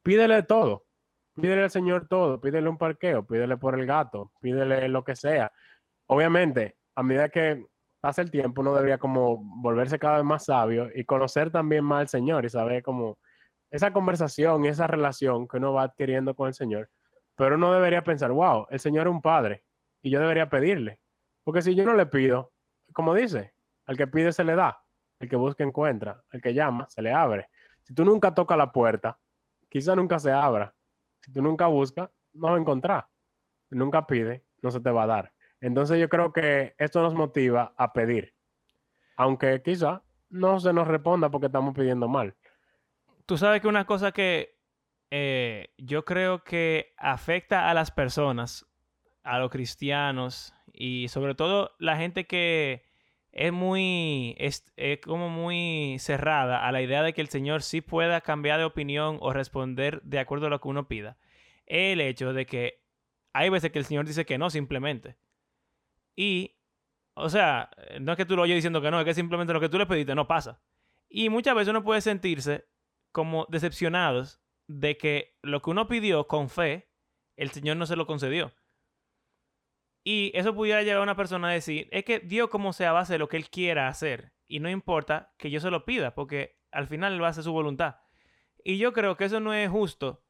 [0.02, 0.84] pídele todo,
[1.40, 5.50] pídele al Señor todo, pídele un parqueo, pídele por el gato, pídele lo que sea.
[6.06, 7.64] Obviamente, a medida que
[8.00, 12.00] pasa el tiempo, uno debería como volverse cada vez más sabio y conocer también más
[12.00, 13.18] al Señor y saber como
[13.70, 16.90] esa conversación y esa relación que uno va adquiriendo con el Señor.
[17.36, 19.64] Pero uno debería pensar, wow, el Señor es un padre
[20.02, 21.00] y yo debería pedirle.
[21.44, 22.52] Porque si yo no le pido,
[22.92, 23.54] como dice,
[23.86, 24.82] al que pide se le da,
[25.20, 27.48] el que busca encuentra, el que llama se le abre.
[27.82, 29.18] Si tú nunca tocas la puerta,
[29.68, 30.74] quizá nunca se abra.
[31.20, 33.06] Si tú nunca buscas, no va a encontrar.
[33.68, 35.32] Si nunca pide, no se te va a dar.
[35.61, 38.35] Entonces yo creo que esto nos motiva a pedir,
[39.16, 42.35] aunque quizá no se nos responda porque estamos pidiendo mal.
[43.27, 44.59] Tú sabes que una cosa que
[45.11, 48.66] eh, yo creo que afecta a las personas,
[49.23, 52.85] a los cristianos y sobre todo la gente que
[53.33, 57.81] es muy, es, es como muy cerrada a la idea de que el Señor sí
[57.81, 61.16] pueda cambiar de opinión o responder de acuerdo a lo que uno pida.
[61.66, 62.83] El hecho de que
[63.33, 65.16] hay veces que el Señor dice que no simplemente.
[66.16, 66.57] Y,
[67.14, 67.70] o sea,
[68.01, 69.79] no es que tú lo oyes diciendo que no, es que simplemente lo que tú
[69.79, 70.61] le pediste no pasa.
[71.09, 72.68] Y muchas veces uno puede sentirse
[73.12, 76.90] como decepcionados de que lo que uno pidió con fe,
[77.37, 78.53] el Señor no se lo concedió.
[80.05, 83.01] Y eso pudiera llegar a una persona a decir, es que Dios como sea va
[83.01, 84.33] a hacer lo que Él quiera hacer.
[84.46, 87.44] Y no importa que yo se lo pida, porque al final Él va a hacer
[87.44, 87.96] su voluntad.
[88.64, 90.25] Y yo creo que eso no es justo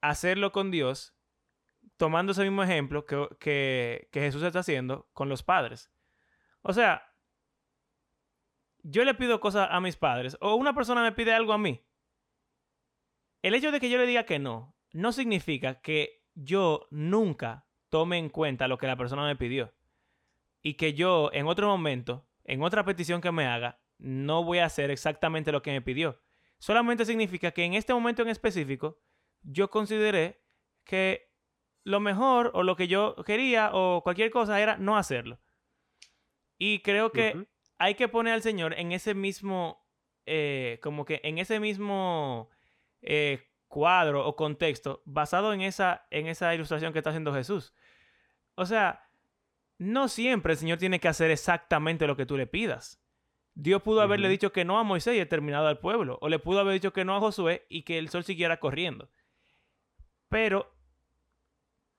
[0.00, 1.14] hacerlo con Dios,
[1.96, 5.90] tomando ese mismo ejemplo que, que, Jesús está haciendo con los padres.
[6.62, 7.06] O sea,
[8.82, 11.84] yo le pido cosas a mis padres, o una persona me pide algo a mí.
[13.42, 18.18] El hecho de que yo le diga que no, no significa que yo nunca tome
[18.18, 19.74] en cuenta lo que la persona me pidió.
[20.62, 24.66] Y que yo en otro momento, en otra petición que me haga, no voy a
[24.66, 26.20] hacer exactamente lo que me pidió.
[26.58, 29.00] Solamente significa que en este momento en específico,
[29.42, 30.42] yo consideré
[30.84, 31.31] que
[31.84, 35.38] lo mejor o lo que yo quería o cualquier cosa era no hacerlo.
[36.58, 37.46] Y creo que
[37.78, 39.84] hay que poner al Señor en ese mismo,
[40.26, 42.48] eh, como que en ese mismo
[43.00, 47.74] eh, cuadro o contexto basado en esa, en esa ilustración que está haciendo Jesús.
[48.54, 49.08] O sea,
[49.78, 53.02] no siempre el Señor tiene que hacer exactamente lo que tú le pidas.
[53.54, 56.60] Dios pudo haberle dicho que no a Moisés y exterminado al pueblo, o le pudo
[56.60, 59.10] haber dicho que no a Josué y que el sol siguiera corriendo.
[60.28, 60.72] Pero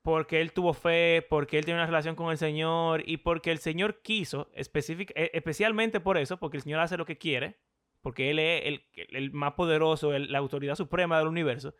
[0.04, 3.58] porque él tuvo fe, porque él tiene una relación con el Señor y porque el
[3.58, 7.58] Señor quiso, e- especialmente por eso, porque el Señor hace lo que quiere,
[8.02, 8.86] porque Él es el,
[9.16, 11.74] el más poderoso, el- la autoridad suprema del universo,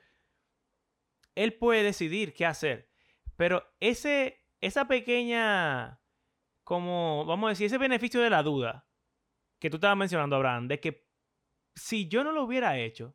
[1.35, 2.89] Él puede decidir qué hacer.
[3.37, 6.01] Pero ese, esa pequeña,
[6.63, 8.89] como, vamos a decir, ese beneficio de la duda
[9.59, 11.07] que tú estabas mencionando, Abraham, de que
[11.75, 13.15] si yo no lo hubiera hecho,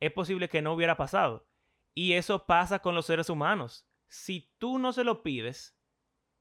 [0.00, 1.46] es posible que no hubiera pasado.
[1.94, 3.86] Y eso pasa con los seres humanos.
[4.14, 5.76] Si tú no se lo pides,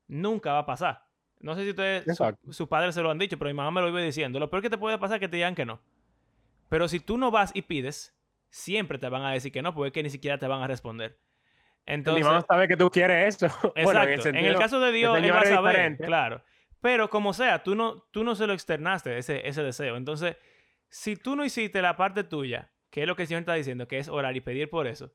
[0.08, 1.08] nunca va a pasar.
[1.40, 3.82] No sé si ustedes, su- sus padres se lo han dicho, pero mi mamá me
[3.82, 4.40] lo iba diciendo.
[4.40, 5.82] Lo peor que te puede pasar es que te digan que no.
[6.70, 8.16] Pero si tú no vas y pides,
[8.52, 10.68] siempre te van a decir que no, porque es que ni siquiera te van a
[10.68, 11.18] responder.
[11.88, 13.48] Entonces, Ni vamos a saber que tú quieres eso.
[13.76, 13.84] Exacto.
[13.84, 15.72] Bueno, en, el sentido- caso de Dios, él va a saber.
[15.72, 16.06] diferente.
[16.06, 16.44] Claro.
[16.80, 19.98] Pero como sea, tú no, tú no se lo externaste, ese, ese deseo.
[19.98, 20.38] Entonces,
[20.90, 23.88] si tú no hiciste la parte tuya, que es lo que el Señor está diciendo,
[23.88, 25.12] que es orar y pedir por eso,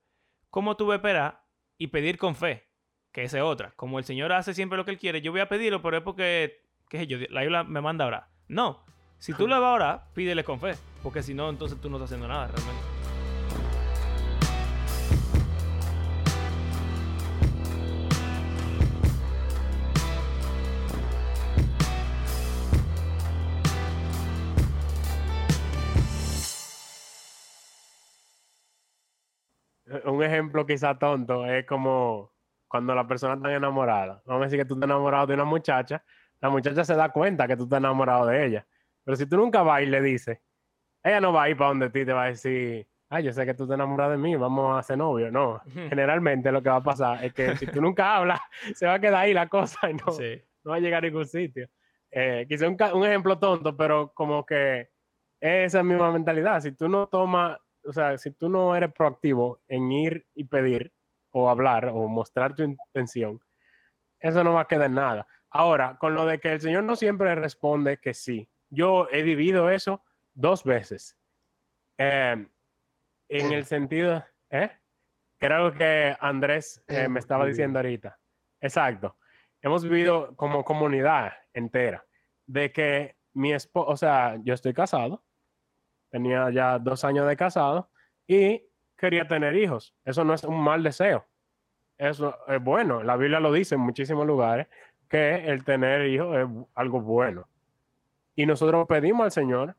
[0.50, 1.47] ¿cómo tú vas a esperar
[1.78, 2.68] y pedir con fe?
[3.12, 3.72] Que esa es otra.
[3.76, 6.02] Como el Señor hace siempre lo que Él quiere, yo voy a pedirlo, pero es
[6.02, 8.28] porque, qué sé yo, la Biblia me manda a orar.
[8.48, 8.84] No.
[9.18, 10.74] Si tú le vas a orar, pídele con fe.
[11.02, 12.97] Porque si no, entonces tú no estás haciendo nada realmente.
[30.12, 32.32] Un ejemplo quizá tonto es como
[32.66, 34.22] cuando la persona está enamorada.
[34.26, 36.02] Vamos a decir que tú estás enamorado de una muchacha,
[36.40, 38.66] la muchacha se da cuenta que tú estás enamorado de ella.
[39.04, 40.38] Pero si tú nunca vas y le dices,
[41.02, 43.46] ella no va a ir para donde ti te va a decir, ay, yo sé
[43.46, 45.32] que tú estás enamorado de mí, vamos a ser novios.
[45.32, 48.40] No, generalmente lo que va a pasar es que si tú nunca hablas,
[48.74, 50.42] se va a quedar ahí la cosa y no, Sí.
[50.64, 51.68] no va a llegar a ningún sitio.
[52.10, 54.90] Eh, quizá un, un ejemplo tonto, pero como que
[55.40, 56.60] es esa misma mentalidad.
[56.60, 60.92] Si tú no tomas, o sea, si tú no eres proactivo en ir y pedir
[61.30, 63.40] o hablar o mostrar tu intención,
[64.20, 65.26] eso no va a quedar en nada.
[65.50, 68.48] Ahora, con lo de que el Señor no siempre responde que sí.
[68.68, 71.16] Yo he vivido eso dos veces.
[71.96, 72.46] Eh,
[73.28, 74.70] en el sentido, ¿eh?
[75.38, 78.18] Creo que Andrés eh, Hemos me estaba diciendo ahorita.
[78.60, 79.16] Exacto.
[79.62, 82.04] Hemos vivido como comunidad entera
[82.46, 85.24] de que mi esposo, o sea, yo estoy casado,
[86.10, 87.90] tenía ya dos años de casado
[88.26, 88.62] y
[88.96, 89.94] quería tener hijos.
[90.04, 91.26] Eso no es un mal deseo.
[91.96, 93.02] Eso es bueno.
[93.02, 94.68] La Biblia lo dice en muchísimos lugares
[95.08, 97.48] que el tener hijos es algo bueno.
[98.34, 99.76] Y nosotros pedimos al Señor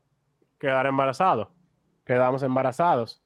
[0.58, 1.48] quedar embarazados.
[2.04, 3.22] Quedamos embarazados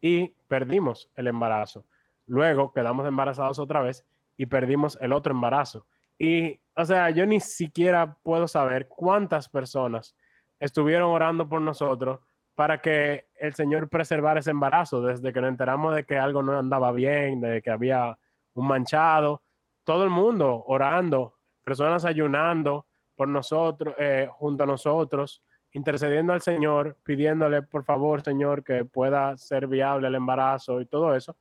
[0.00, 1.84] y perdimos el embarazo.
[2.26, 4.04] Luego quedamos embarazados otra vez
[4.36, 5.86] y perdimos el otro embarazo.
[6.18, 10.16] Y, o sea, yo ni siquiera puedo saber cuántas personas
[10.60, 12.20] estuvieron orando por nosotros
[12.56, 16.58] para que el Señor preservara ese embarazo, desde que nos enteramos de que algo no
[16.58, 18.18] andaba bien, de que había
[18.54, 19.42] un manchado,
[19.84, 25.42] todo el mundo orando, personas ayunando por nosotros, eh, junto a nosotros,
[25.72, 31.14] intercediendo al Señor, pidiéndole, por favor, Señor, que pueda ser viable el embarazo y todo
[31.14, 31.36] eso.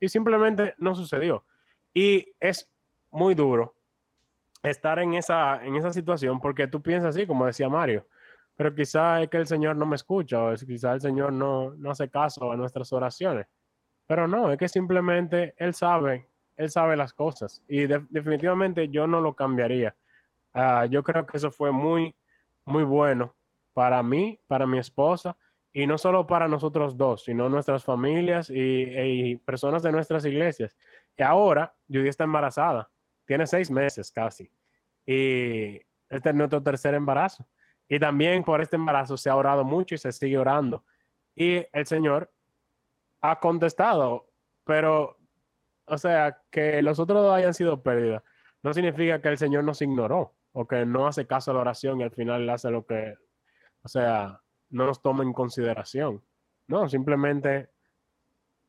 [0.00, 1.44] Y simplemente no sucedió.
[1.92, 2.70] Y es
[3.10, 3.74] muy duro
[4.62, 8.06] estar en esa, en esa situación porque tú piensas así, como decía Mario,
[8.60, 11.70] pero quizá es que el Señor no me escucha o es, quizá el Señor no,
[11.78, 13.46] no hace caso a nuestras oraciones.
[14.06, 19.22] Pero no, es que simplemente Él sabe, Él sabe las cosas y definitivamente yo no
[19.22, 19.96] lo cambiaría.
[20.52, 22.14] Uh, yo creo que eso fue muy,
[22.66, 23.34] muy bueno
[23.72, 25.34] para mí, para mi esposa
[25.72, 30.76] y no solo para nosotros dos, sino nuestras familias y, y personas de nuestras iglesias.
[31.16, 32.90] Y ahora Judy está embarazada,
[33.24, 34.52] tiene seis meses casi
[35.06, 35.80] y
[36.10, 37.48] este es nuestro tercer embarazo.
[37.92, 40.84] Y también por este embarazo se ha orado mucho y se sigue orando.
[41.34, 42.32] Y el Señor
[43.20, 44.28] ha contestado,
[44.64, 45.18] pero,
[45.86, 48.22] o sea, que los otros hayan sido pérdidas,
[48.62, 52.00] no significa que el Señor nos ignoró o que no hace caso a la oración
[52.00, 53.16] y al final hace lo que,
[53.82, 56.22] o sea, no nos toma en consideración.
[56.68, 57.70] No, simplemente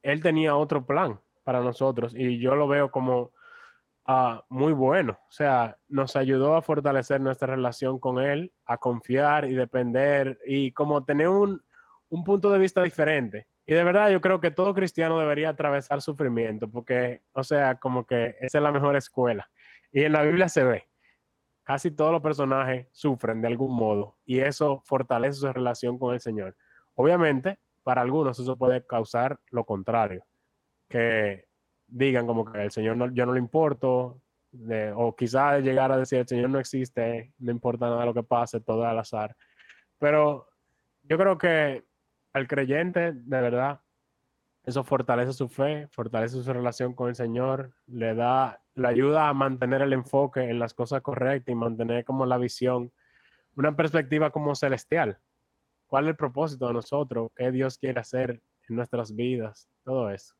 [0.01, 3.33] Él tenía otro plan para nosotros y yo lo veo como
[4.11, 5.13] uh, muy bueno.
[5.27, 10.71] O sea, nos ayudó a fortalecer nuestra relación con Él, a confiar y depender y
[10.71, 11.61] como tener un,
[12.09, 13.47] un punto de vista diferente.
[13.65, 18.05] Y de verdad yo creo que todo cristiano debería atravesar sufrimiento porque, o sea, como
[18.05, 19.49] que es la mejor escuela.
[19.91, 20.87] Y en la Biblia se ve,
[21.63, 26.21] casi todos los personajes sufren de algún modo y eso fortalece su relación con el
[26.21, 26.55] Señor.
[26.95, 30.25] Obviamente, para algunos eso puede causar lo contrario,
[30.89, 31.47] que
[31.91, 34.21] digan como que el Señor no, yo no le importo,
[34.95, 38.59] o quizás llegar a decir el Señor no existe, no importa nada lo que pase,
[38.59, 39.35] todo al azar.
[39.99, 40.49] Pero
[41.03, 41.83] yo creo que
[42.33, 43.81] al creyente, de verdad,
[44.63, 49.33] eso fortalece su fe, fortalece su relación con el Señor, le da, le ayuda a
[49.33, 52.91] mantener el enfoque en las cosas correctas y mantener como la visión,
[53.55, 55.19] una perspectiva como celestial.
[55.87, 57.31] ¿Cuál es el propósito de nosotros?
[57.35, 59.67] ¿Qué Dios quiere hacer en nuestras vidas?
[59.83, 60.35] Todo eso.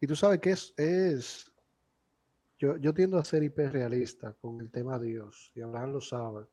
[0.00, 1.52] Y tú sabes que es, es
[2.58, 6.46] yo, yo tiendo a ser hiperrealista con el tema de Dios, y Abraham lo sabe.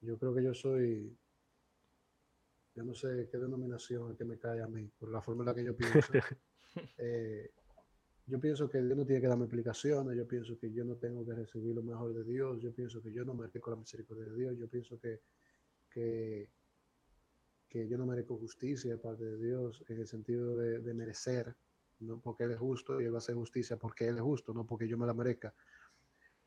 [0.00, 1.16] Yo creo que yo soy,
[2.74, 5.46] yo no sé qué denominación es que me cae a mí, por la forma en
[5.46, 6.12] la que yo pienso.
[6.98, 7.52] Eh,
[8.26, 11.24] yo pienso que Dios no tiene que darme explicaciones, yo pienso que yo no tengo
[11.24, 14.34] que recibir lo mejor de Dios, yo pienso que yo no merezco la misericordia de
[14.34, 15.20] Dios, yo pienso que,
[15.88, 16.50] que,
[17.68, 21.54] que yo no merezco justicia de parte de Dios en el sentido de, de merecer
[22.00, 24.52] no porque Él es justo y Él va a hacer justicia porque Él es justo,
[24.52, 25.54] no porque yo me la merezca.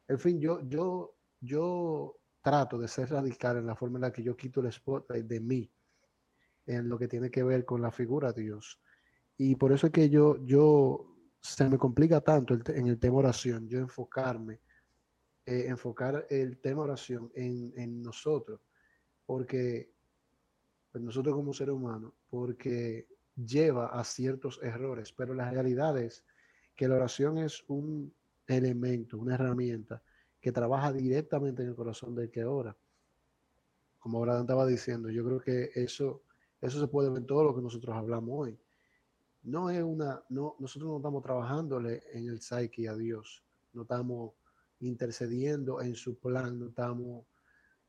[0.07, 4.23] En fin, yo, yo, yo trato de ser radical en la forma en la que
[4.23, 5.71] yo quito el spotlight de mí,
[6.65, 8.79] en lo que tiene que ver con la figura de Dios.
[9.37, 13.67] Y por eso es que yo, yo se me complica tanto en el tema oración,
[13.67, 14.61] yo enfocarme,
[15.45, 18.61] eh, enfocar el tema oración en, en nosotros,
[19.25, 19.91] porque
[20.91, 23.07] pues nosotros como seres humanos, porque
[23.37, 26.23] lleva a ciertos errores, pero la realidad es
[26.75, 28.13] que la oración es un
[28.47, 30.01] elemento, una herramienta
[30.39, 32.75] que trabaja directamente en el corazón del que ora.
[33.99, 36.23] Como ahora estaba diciendo, yo creo que eso,
[36.61, 38.59] eso se puede ver en todo lo que nosotros hablamos hoy.
[39.43, 44.33] No es una, no, nosotros no estamos trabajándole en el psyche a Dios, no estamos
[44.79, 47.25] intercediendo en su plan, no estamos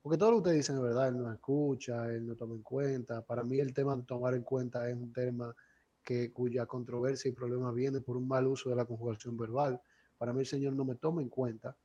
[0.08, 2.62] porque todo lo que ustedes dicen es verdad, él no escucha, él no toma en
[2.62, 3.20] cuenta.
[3.20, 5.54] Para mí el tema de tomar en cuenta es un tema
[6.02, 9.78] que, cuya controversia y problema viene por un mal uso de la conjugación verbal.
[10.16, 11.76] Para mí el Señor no me toma en cuenta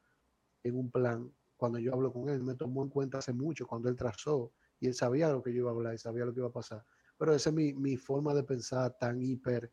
[0.64, 3.90] en un plan cuando yo hablo con él, me tomó en cuenta hace mucho cuando
[3.90, 6.40] él trazó y él sabía lo que yo iba a hablar y sabía lo que
[6.40, 6.82] iba a pasar.
[7.18, 9.70] Pero esa es mi, mi forma de pensar tan hiper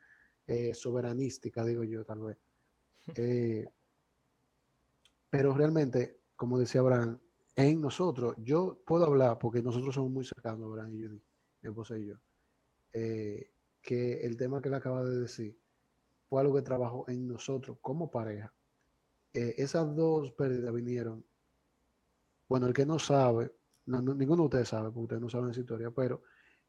[0.49, 2.39] eh, soberanística, digo yo, tal vez.
[3.15, 3.69] Eh,
[5.31, 7.21] pero realmente, como decía Abraham,
[7.57, 11.23] en nosotros, yo puedo hablar porque nosotros somos muy cercanos, Abraham y Judy,
[11.63, 12.15] mi esposa y yo,
[12.93, 13.51] eh,
[13.83, 15.59] que el tema que él acaba de decir
[16.29, 18.53] fue algo que trabajó en nosotros como pareja.
[19.33, 21.25] Eh, esas dos pérdidas vinieron,
[22.49, 23.53] bueno, el que no sabe,
[23.87, 26.23] ninguno de ustedes sabe, porque ustedes no saben esa historia, pero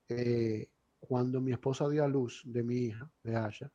[0.10, 0.70] eh,
[1.00, 3.72] cuando mi esposa dio a luz de mi hija, de Asha,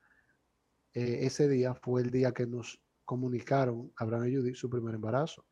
[0.93, 5.45] ese día fue el día que nos comunicaron, Abraham y Judy, su primer embarazo.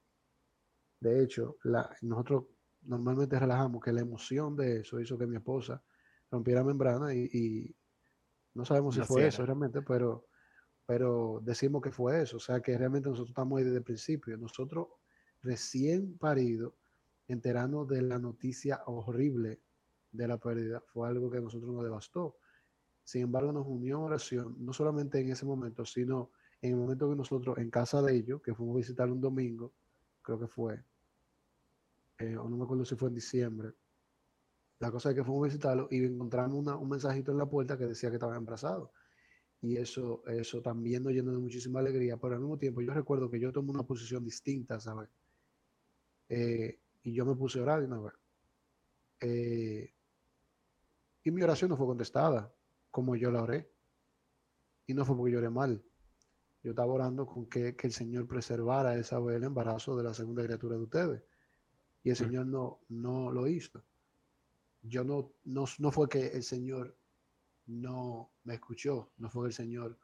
[1.00, 2.44] De hecho, la, nosotros
[2.82, 5.82] normalmente relajamos que la emoción de eso hizo que mi esposa
[6.30, 7.74] rompiera membrana y,
[8.54, 10.28] no sabemos si fue eso realmente, pero,
[10.86, 12.36] pero decimos que fue eso.
[12.36, 14.36] O sea que realmente nosotros estamos ahí desde el principio.
[14.36, 14.86] Nosotros
[15.42, 16.76] recién parido,
[17.26, 19.60] enterarnos de la noticia horrible
[20.12, 22.38] de la pérdida, fue algo que a nosotros nos devastó.
[23.02, 26.30] Sin embargo, nos unió en oración, no solamente en ese momento, sino
[26.62, 29.74] en el momento que nosotros, en casa de ellos, que fuimos a visitar un domingo,
[30.24, 30.82] creo que fue,
[32.18, 33.72] eh, o no me acuerdo si fue en diciembre.
[34.80, 37.86] La cosa es que fuimos a visitarlo y encontramos un mensajito en la puerta que
[37.86, 38.92] decía que estaba embarazado.
[39.62, 43.30] y eso, eso también nos llenó de muchísima alegría, pero al mismo tiempo yo recuerdo
[43.30, 45.08] que yo tomé una posición distinta, ¿sabes?
[46.28, 48.14] Eh, y yo me puse a orar de una vez.
[51.24, 52.52] Y mi oración no fue contestada
[52.90, 53.70] como yo la oré.
[54.86, 55.82] Y no fue porque yo oré mal.
[56.64, 60.14] Yo estaba orando con que, que el Señor preservara esa vez el embarazo de la
[60.14, 61.22] segunda criatura de ustedes.
[62.02, 63.84] Y el Señor no, no lo hizo.
[64.82, 66.96] Yo no, no, no fue que el Señor
[67.66, 69.98] no me escuchó, no fue que el Señor,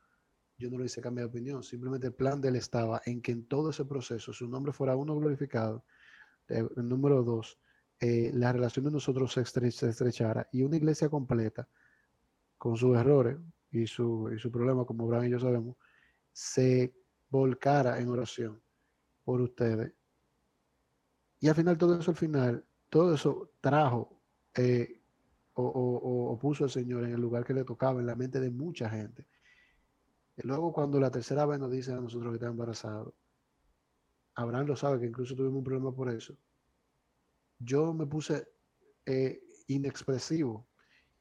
[0.58, 3.32] yo no le hice cambiar de opinión, simplemente el plan de él estaba en que
[3.32, 5.84] en todo ese proceso su nombre fuera uno glorificado,
[6.48, 7.58] el número dos,
[8.00, 11.68] eh, la relación de nosotros se, estrechara y una iglesia completa,
[12.58, 13.38] con sus errores
[13.70, 15.76] y su, y su problema, como Abraham y yo sabemos,
[16.32, 16.94] se
[17.28, 18.60] volcara en oración
[19.24, 19.92] por ustedes.
[21.40, 24.20] Y al final, todo eso, al final, todo eso trajo
[24.54, 25.00] eh,
[25.54, 28.88] o, puso al Señor en el lugar que le tocaba en la mente de mucha
[28.88, 29.26] gente.
[30.36, 33.14] Y luego cuando la tercera vez nos dice a nosotros que está embarazado,
[34.34, 36.36] Abraham lo sabe que incluso tuvimos un problema por eso.
[37.58, 38.48] Yo me puse
[39.04, 40.66] eh, inexpresivo.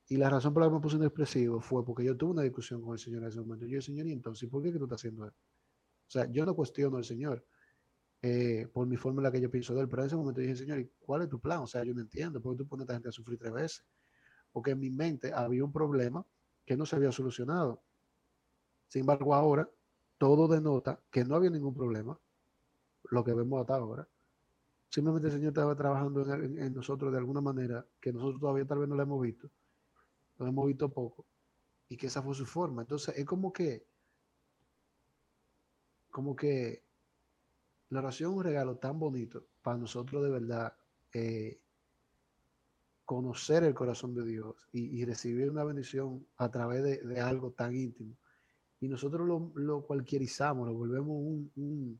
[0.09, 2.81] Y la razón por la que me puse inexpresivo fue porque yo tuve una discusión
[2.81, 3.65] con el Señor en ese momento.
[3.65, 5.39] Yo, Señor, ¿y entonces por qué que tú estás haciendo esto?
[6.07, 7.45] O sea, yo no cuestiono al Señor
[8.21, 10.41] eh, por mi forma en la que yo pienso de él, pero en ese momento
[10.41, 11.59] dije, Señor, ¿y cuál es tu plan?
[11.59, 13.53] O sea, yo no entiendo, ¿por qué tú pones a esta gente a sufrir tres
[13.53, 13.85] veces?
[14.51, 16.25] porque en mi mente había un problema
[16.65, 17.81] que no se había solucionado.
[18.87, 19.69] Sin embargo, ahora
[20.17, 22.19] todo denota que no había ningún problema,
[23.11, 24.07] lo que vemos hasta ahora.
[24.89, 28.89] Simplemente el Señor estaba trabajando en, nosotros de alguna manera que nosotros todavía tal vez
[28.89, 29.49] no lo hemos visto,
[30.39, 31.25] lo hemos visto poco,
[31.87, 32.81] y que esa fue su forma.
[32.81, 33.85] Entonces es como que,
[36.09, 36.83] como que
[37.89, 40.73] la oración es un regalo tan bonito para nosotros de verdad.
[41.13, 41.59] Eh,
[43.09, 48.15] conocer el corazón de Dios y, recibir una bendición a través de, algo tan íntimo.
[48.79, 51.99] Y nosotros lo, lo cualquierizamos, lo volvemos un,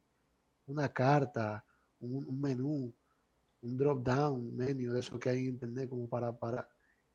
[0.68, 1.66] una carta,
[2.00, 2.94] un, menú,
[3.62, 6.70] un drop down menú de eso que hay en internet como para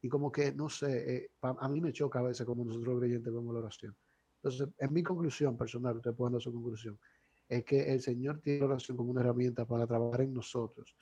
[0.05, 3.33] y como que, no sé, eh, a mí me choca a veces como nosotros creyentes
[3.33, 3.97] vemos la oración.
[4.37, 7.01] Entonces, en mi conclusión personal, ustedes pueden dar su conclusión,
[7.49, 10.95] es que el Señor tiene la oración como una herramienta para trabajar en nosotros.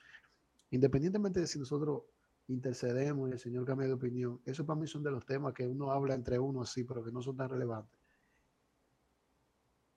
[0.71, 2.03] Independientemente de si nosotros
[2.47, 4.39] intercedemos y el Señor cambia de opinión.
[4.45, 7.11] Eso para mí son de los temas que uno habla entre uno así, pero que
[7.11, 7.99] no son tan relevantes.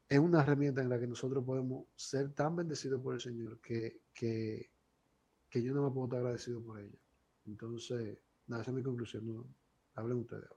[0.09, 4.01] Es una herramienta en la que nosotros podemos ser tan bendecidos por el Señor que,
[4.13, 4.69] que,
[5.49, 6.99] que yo no me puedo estar agradecido por ella.
[7.45, 9.27] Entonces, nada, esa es mi conclusión.
[9.27, 9.47] No,
[9.95, 10.57] hablen ustedes ahora.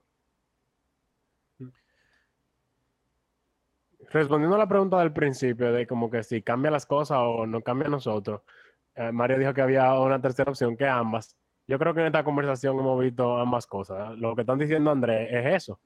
[4.12, 7.62] Respondiendo a la pregunta del principio de como que si cambia las cosas o no
[7.62, 8.40] cambia nosotros,
[8.94, 11.36] eh, Mario dijo que había una tercera opción que ambas
[11.70, 14.18] yo creo que en esta conversación hemos visto ambas cosas.
[14.18, 15.80] Lo que están diciendo Andrés es eso.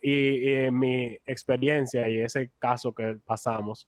[0.00, 3.86] Y, mi experiencia y ese caso que pasamos,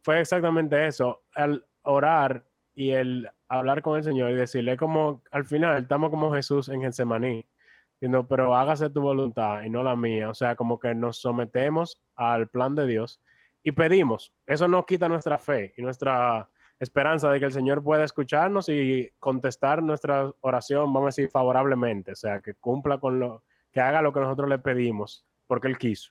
[0.00, 1.24] fue exactamente eso.
[1.36, 3.28] El orar y el
[3.58, 7.46] hablar con el Señor y decirle como, al final, estamos como Jesús en Getsemaní,
[7.94, 10.30] diciendo, pero hágase tu voluntad y no la mía.
[10.30, 13.20] O sea, como que nos sometemos al plan de Dios
[13.62, 14.32] y pedimos.
[14.46, 16.48] Eso no quita nuestra fe y nuestra
[16.78, 22.12] esperanza de que el Señor pueda escucharnos y contestar nuestra oración, vamos a decir, favorablemente,
[22.12, 25.78] o sea, que cumpla con lo, que haga lo que nosotros le pedimos, porque Él
[25.78, 26.10] quiso.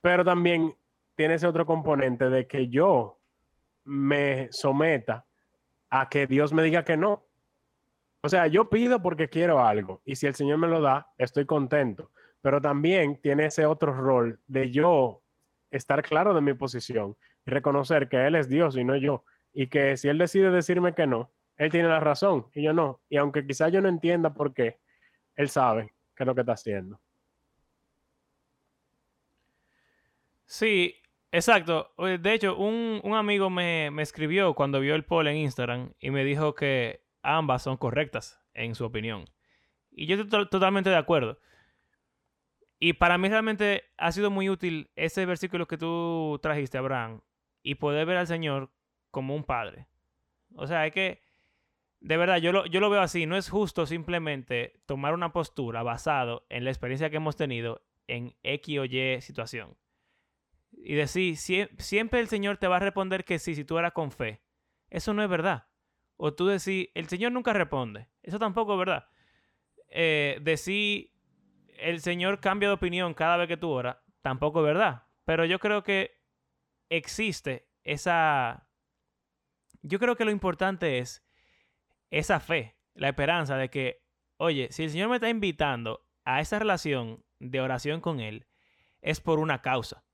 [0.00, 0.76] Pero también
[1.14, 3.20] tiene ese otro componente de que yo
[3.84, 5.25] me someta
[6.00, 7.24] a que Dios me diga que no.
[8.22, 11.46] O sea, yo pido porque quiero algo y si el Señor me lo da, estoy
[11.46, 12.10] contento.
[12.40, 15.22] Pero también tiene ese otro rol de yo
[15.70, 19.24] estar claro de mi posición y reconocer que Él es Dios y no yo
[19.58, 23.00] y que si él decide decirme que no, él tiene la razón y yo no.
[23.08, 24.78] Y aunque quizás yo no entienda por qué,
[25.34, 27.00] él sabe qué es lo que está haciendo.
[30.44, 30.94] Sí,
[31.36, 31.92] exacto.
[31.98, 36.54] De hecho, un, amigo me, escribió cuando vio el poll en Instagram y me dijo
[36.54, 39.24] que ambas son correctas, en su opinión.
[39.90, 41.38] Y yo estoy totalmente de acuerdo.
[42.78, 47.22] Y para mí realmente ha sido muy útil ese versículo que tú trajiste, Abraham,
[47.62, 48.70] y poder ver al Señor
[49.10, 49.86] como un padre.
[50.54, 51.22] O sea, es que,
[52.00, 53.26] de verdad, yo lo, yo lo veo así.
[53.26, 58.36] No es justo simplemente tomar una postura basado en la experiencia que hemos tenido en
[58.42, 59.76] X o Y situación.
[60.88, 61.36] Y decir,
[61.78, 64.40] siempre el Señor te va a responder que sí, si tú eras con fe.
[64.88, 65.66] Eso no es verdad.
[66.16, 68.06] O tú decís, el Señor nunca responde.
[68.22, 69.08] Eso tampoco es verdad.
[69.88, 71.10] Eh, decir,
[71.76, 75.08] el Señor cambia de opinión cada vez que tú oras, tampoco es verdad.
[75.24, 76.22] Pero yo creo que
[76.88, 78.68] existe esa,
[79.82, 81.26] yo creo que lo importante es
[82.10, 84.04] esa fe, la esperanza de que,
[84.36, 88.46] oye, si el Señor me está invitando a esa relación de oración con Él,
[89.00, 90.05] es por una causa.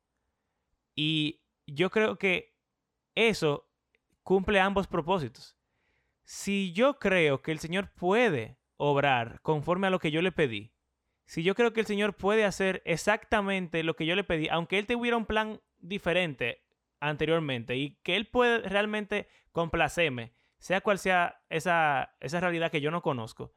[0.95, 2.55] Y yo creo que
[3.14, 3.68] eso
[4.22, 5.57] cumple ambos propósitos.
[6.24, 10.72] Si yo creo que el Señor puede obrar conforme a lo que yo le pedí,
[11.24, 14.78] si yo creo que el Señor puede hacer exactamente lo que yo le pedí, aunque
[14.78, 16.64] Él tuviera un plan diferente
[17.01, 22.90] anteriormente y que Él puede realmente complacerme, sea cual sea esa, esa realidad que yo
[22.90, 23.53] no conozco,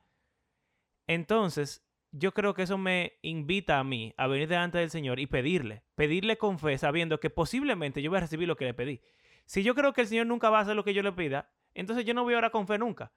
[1.07, 1.84] entonces
[2.17, 5.83] yo creo que eso me invita a mí a venir delante del Señor y pedirle,
[5.95, 9.01] pedirle con fe, sabiendo que posiblemente yo voy a recibir lo que le pedí.
[9.45, 11.51] Si yo creo que el Señor nunca va a hacer lo que yo le pida,
[11.73, 13.11] entonces yo no voy a orar con fe nunca.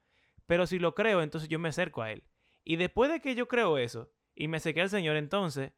[0.46, 2.24] Pero si lo creo, entonces yo me acerco a Él.
[2.64, 5.70] Y después de que yo creo eso y me acerqué al Señor, entonces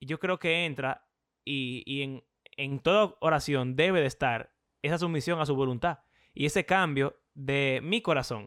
[0.00, 1.06] yo creo que entra
[1.44, 2.24] y, en,
[2.56, 5.98] en toda oración debe de estar esa sumisión a su voluntad
[6.32, 8.46] y ese cambio de mi corazón.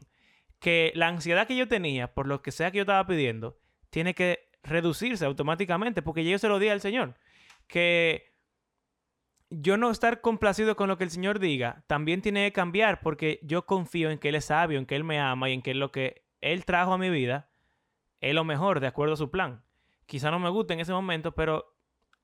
[0.60, 3.61] Que la ansiedad que yo tenía por lo que sea que yo estaba pidiendo
[3.92, 7.16] tiene que reducirse automáticamente porque yo se lo di al Señor.
[7.68, 8.34] Que
[9.52, 13.39] yo no estar complacido con lo que el Señor diga también tiene que cambiar porque
[13.44, 15.76] yo confío en que Él es sabio, en que Él me ama y en que
[15.76, 17.50] lo que Él trajo a mi vida
[18.22, 19.64] es lo mejor de acuerdo a su plan.
[20.06, 21.76] Quizá no me guste en ese momento, pero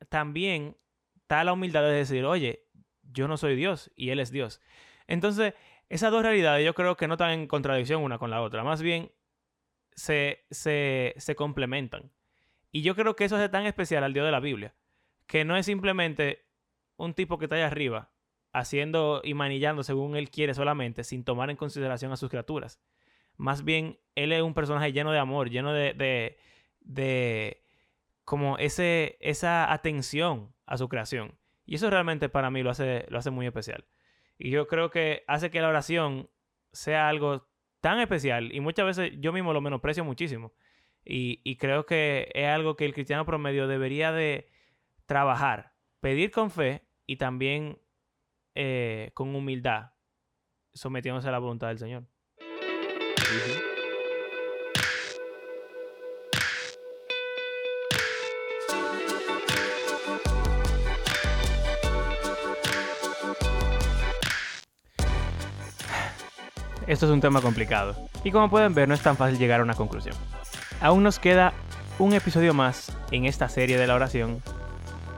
[0.10, 0.78] también
[1.22, 2.66] está la humildad de decir, oye,
[3.04, 4.62] yo no soy Dios y Él es Dios.
[5.08, 5.54] Entonces,
[5.90, 8.82] esas dos realidades yo creo que no están en contradicción una con la otra, más
[8.82, 9.12] bien
[9.98, 12.12] se, se, complementan.
[12.72, 14.76] Y yo creo que eso es tan especial al Dios de la Biblia,
[15.26, 16.46] que no es simplemente
[16.96, 18.12] un tipo que está allá arriba,
[18.54, 22.80] haciendo y manillando según él quiere solamente, sin tomar en consideración a sus criaturas.
[23.38, 26.38] Más bien, él es un personaje lleno de amor, lleno de, de,
[26.82, 27.64] de
[28.24, 31.38] como ese, esa atención a su creación.
[31.66, 33.86] Y eso realmente para mí lo hace, lo hace muy especial.
[34.38, 36.30] Y yo creo que hace que la oración
[36.72, 37.48] sea algo
[37.88, 40.52] tan especial y muchas veces yo mismo lo menosprecio muchísimo.
[41.06, 44.50] Y, y creo que es algo que el cristiano promedio debería de
[45.06, 45.72] trabajar,
[46.02, 47.80] pedir con fe y también
[48.56, 49.92] eh, con humildad,
[50.74, 52.04] sometiéndose a la voluntad del Señor.
[66.88, 69.64] Esto es un tema complicado y como pueden ver no es tan fácil llegar a
[69.64, 70.16] una conclusión.
[70.80, 71.54] Aún nos queda
[72.00, 74.42] un episodio más en esta serie de la oración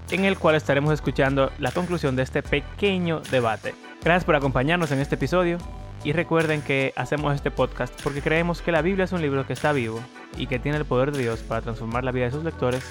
[0.09, 3.75] en el cual estaremos escuchando la conclusión de este pequeño debate.
[4.03, 5.59] Gracias por acompañarnos en este episodio
[6.03, 9.53] y recuerden que hacemos este podcast porque creemos que la Biblia es un libro que
[9.53, 9.99] está vivo
[10.37, 12.83] y que tiene el poder de Dios para transformar la vida de sus lectores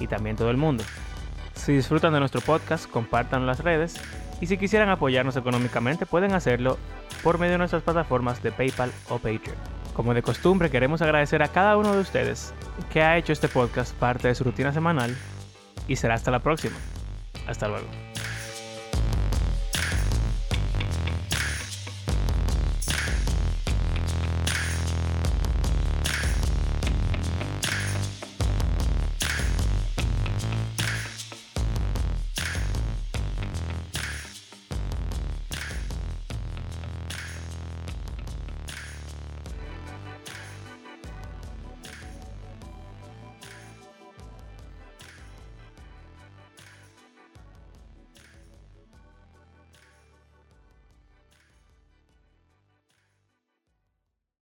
[0.00, 0.82] y también todo el mundo.
[1.54, 3.94] Si disfrutan de nuestro podcast, compartan las redes
[4.40, 6.78] y si quisieran apoyarnos económicamente pueden hacerlo
[7.22, 9.56] por medio de nuestras plataformas de PayPal o Patreon.
[9.94, 12.54] Como de costumbre, queremos agradecer a cada uno de ustedes
[12.92, 15.16] que ha hecho este podcast parte de su rutina semanal
[15.88, 16.76] y será hasta la próxima.
[17.46, 17.86] Hasta luego.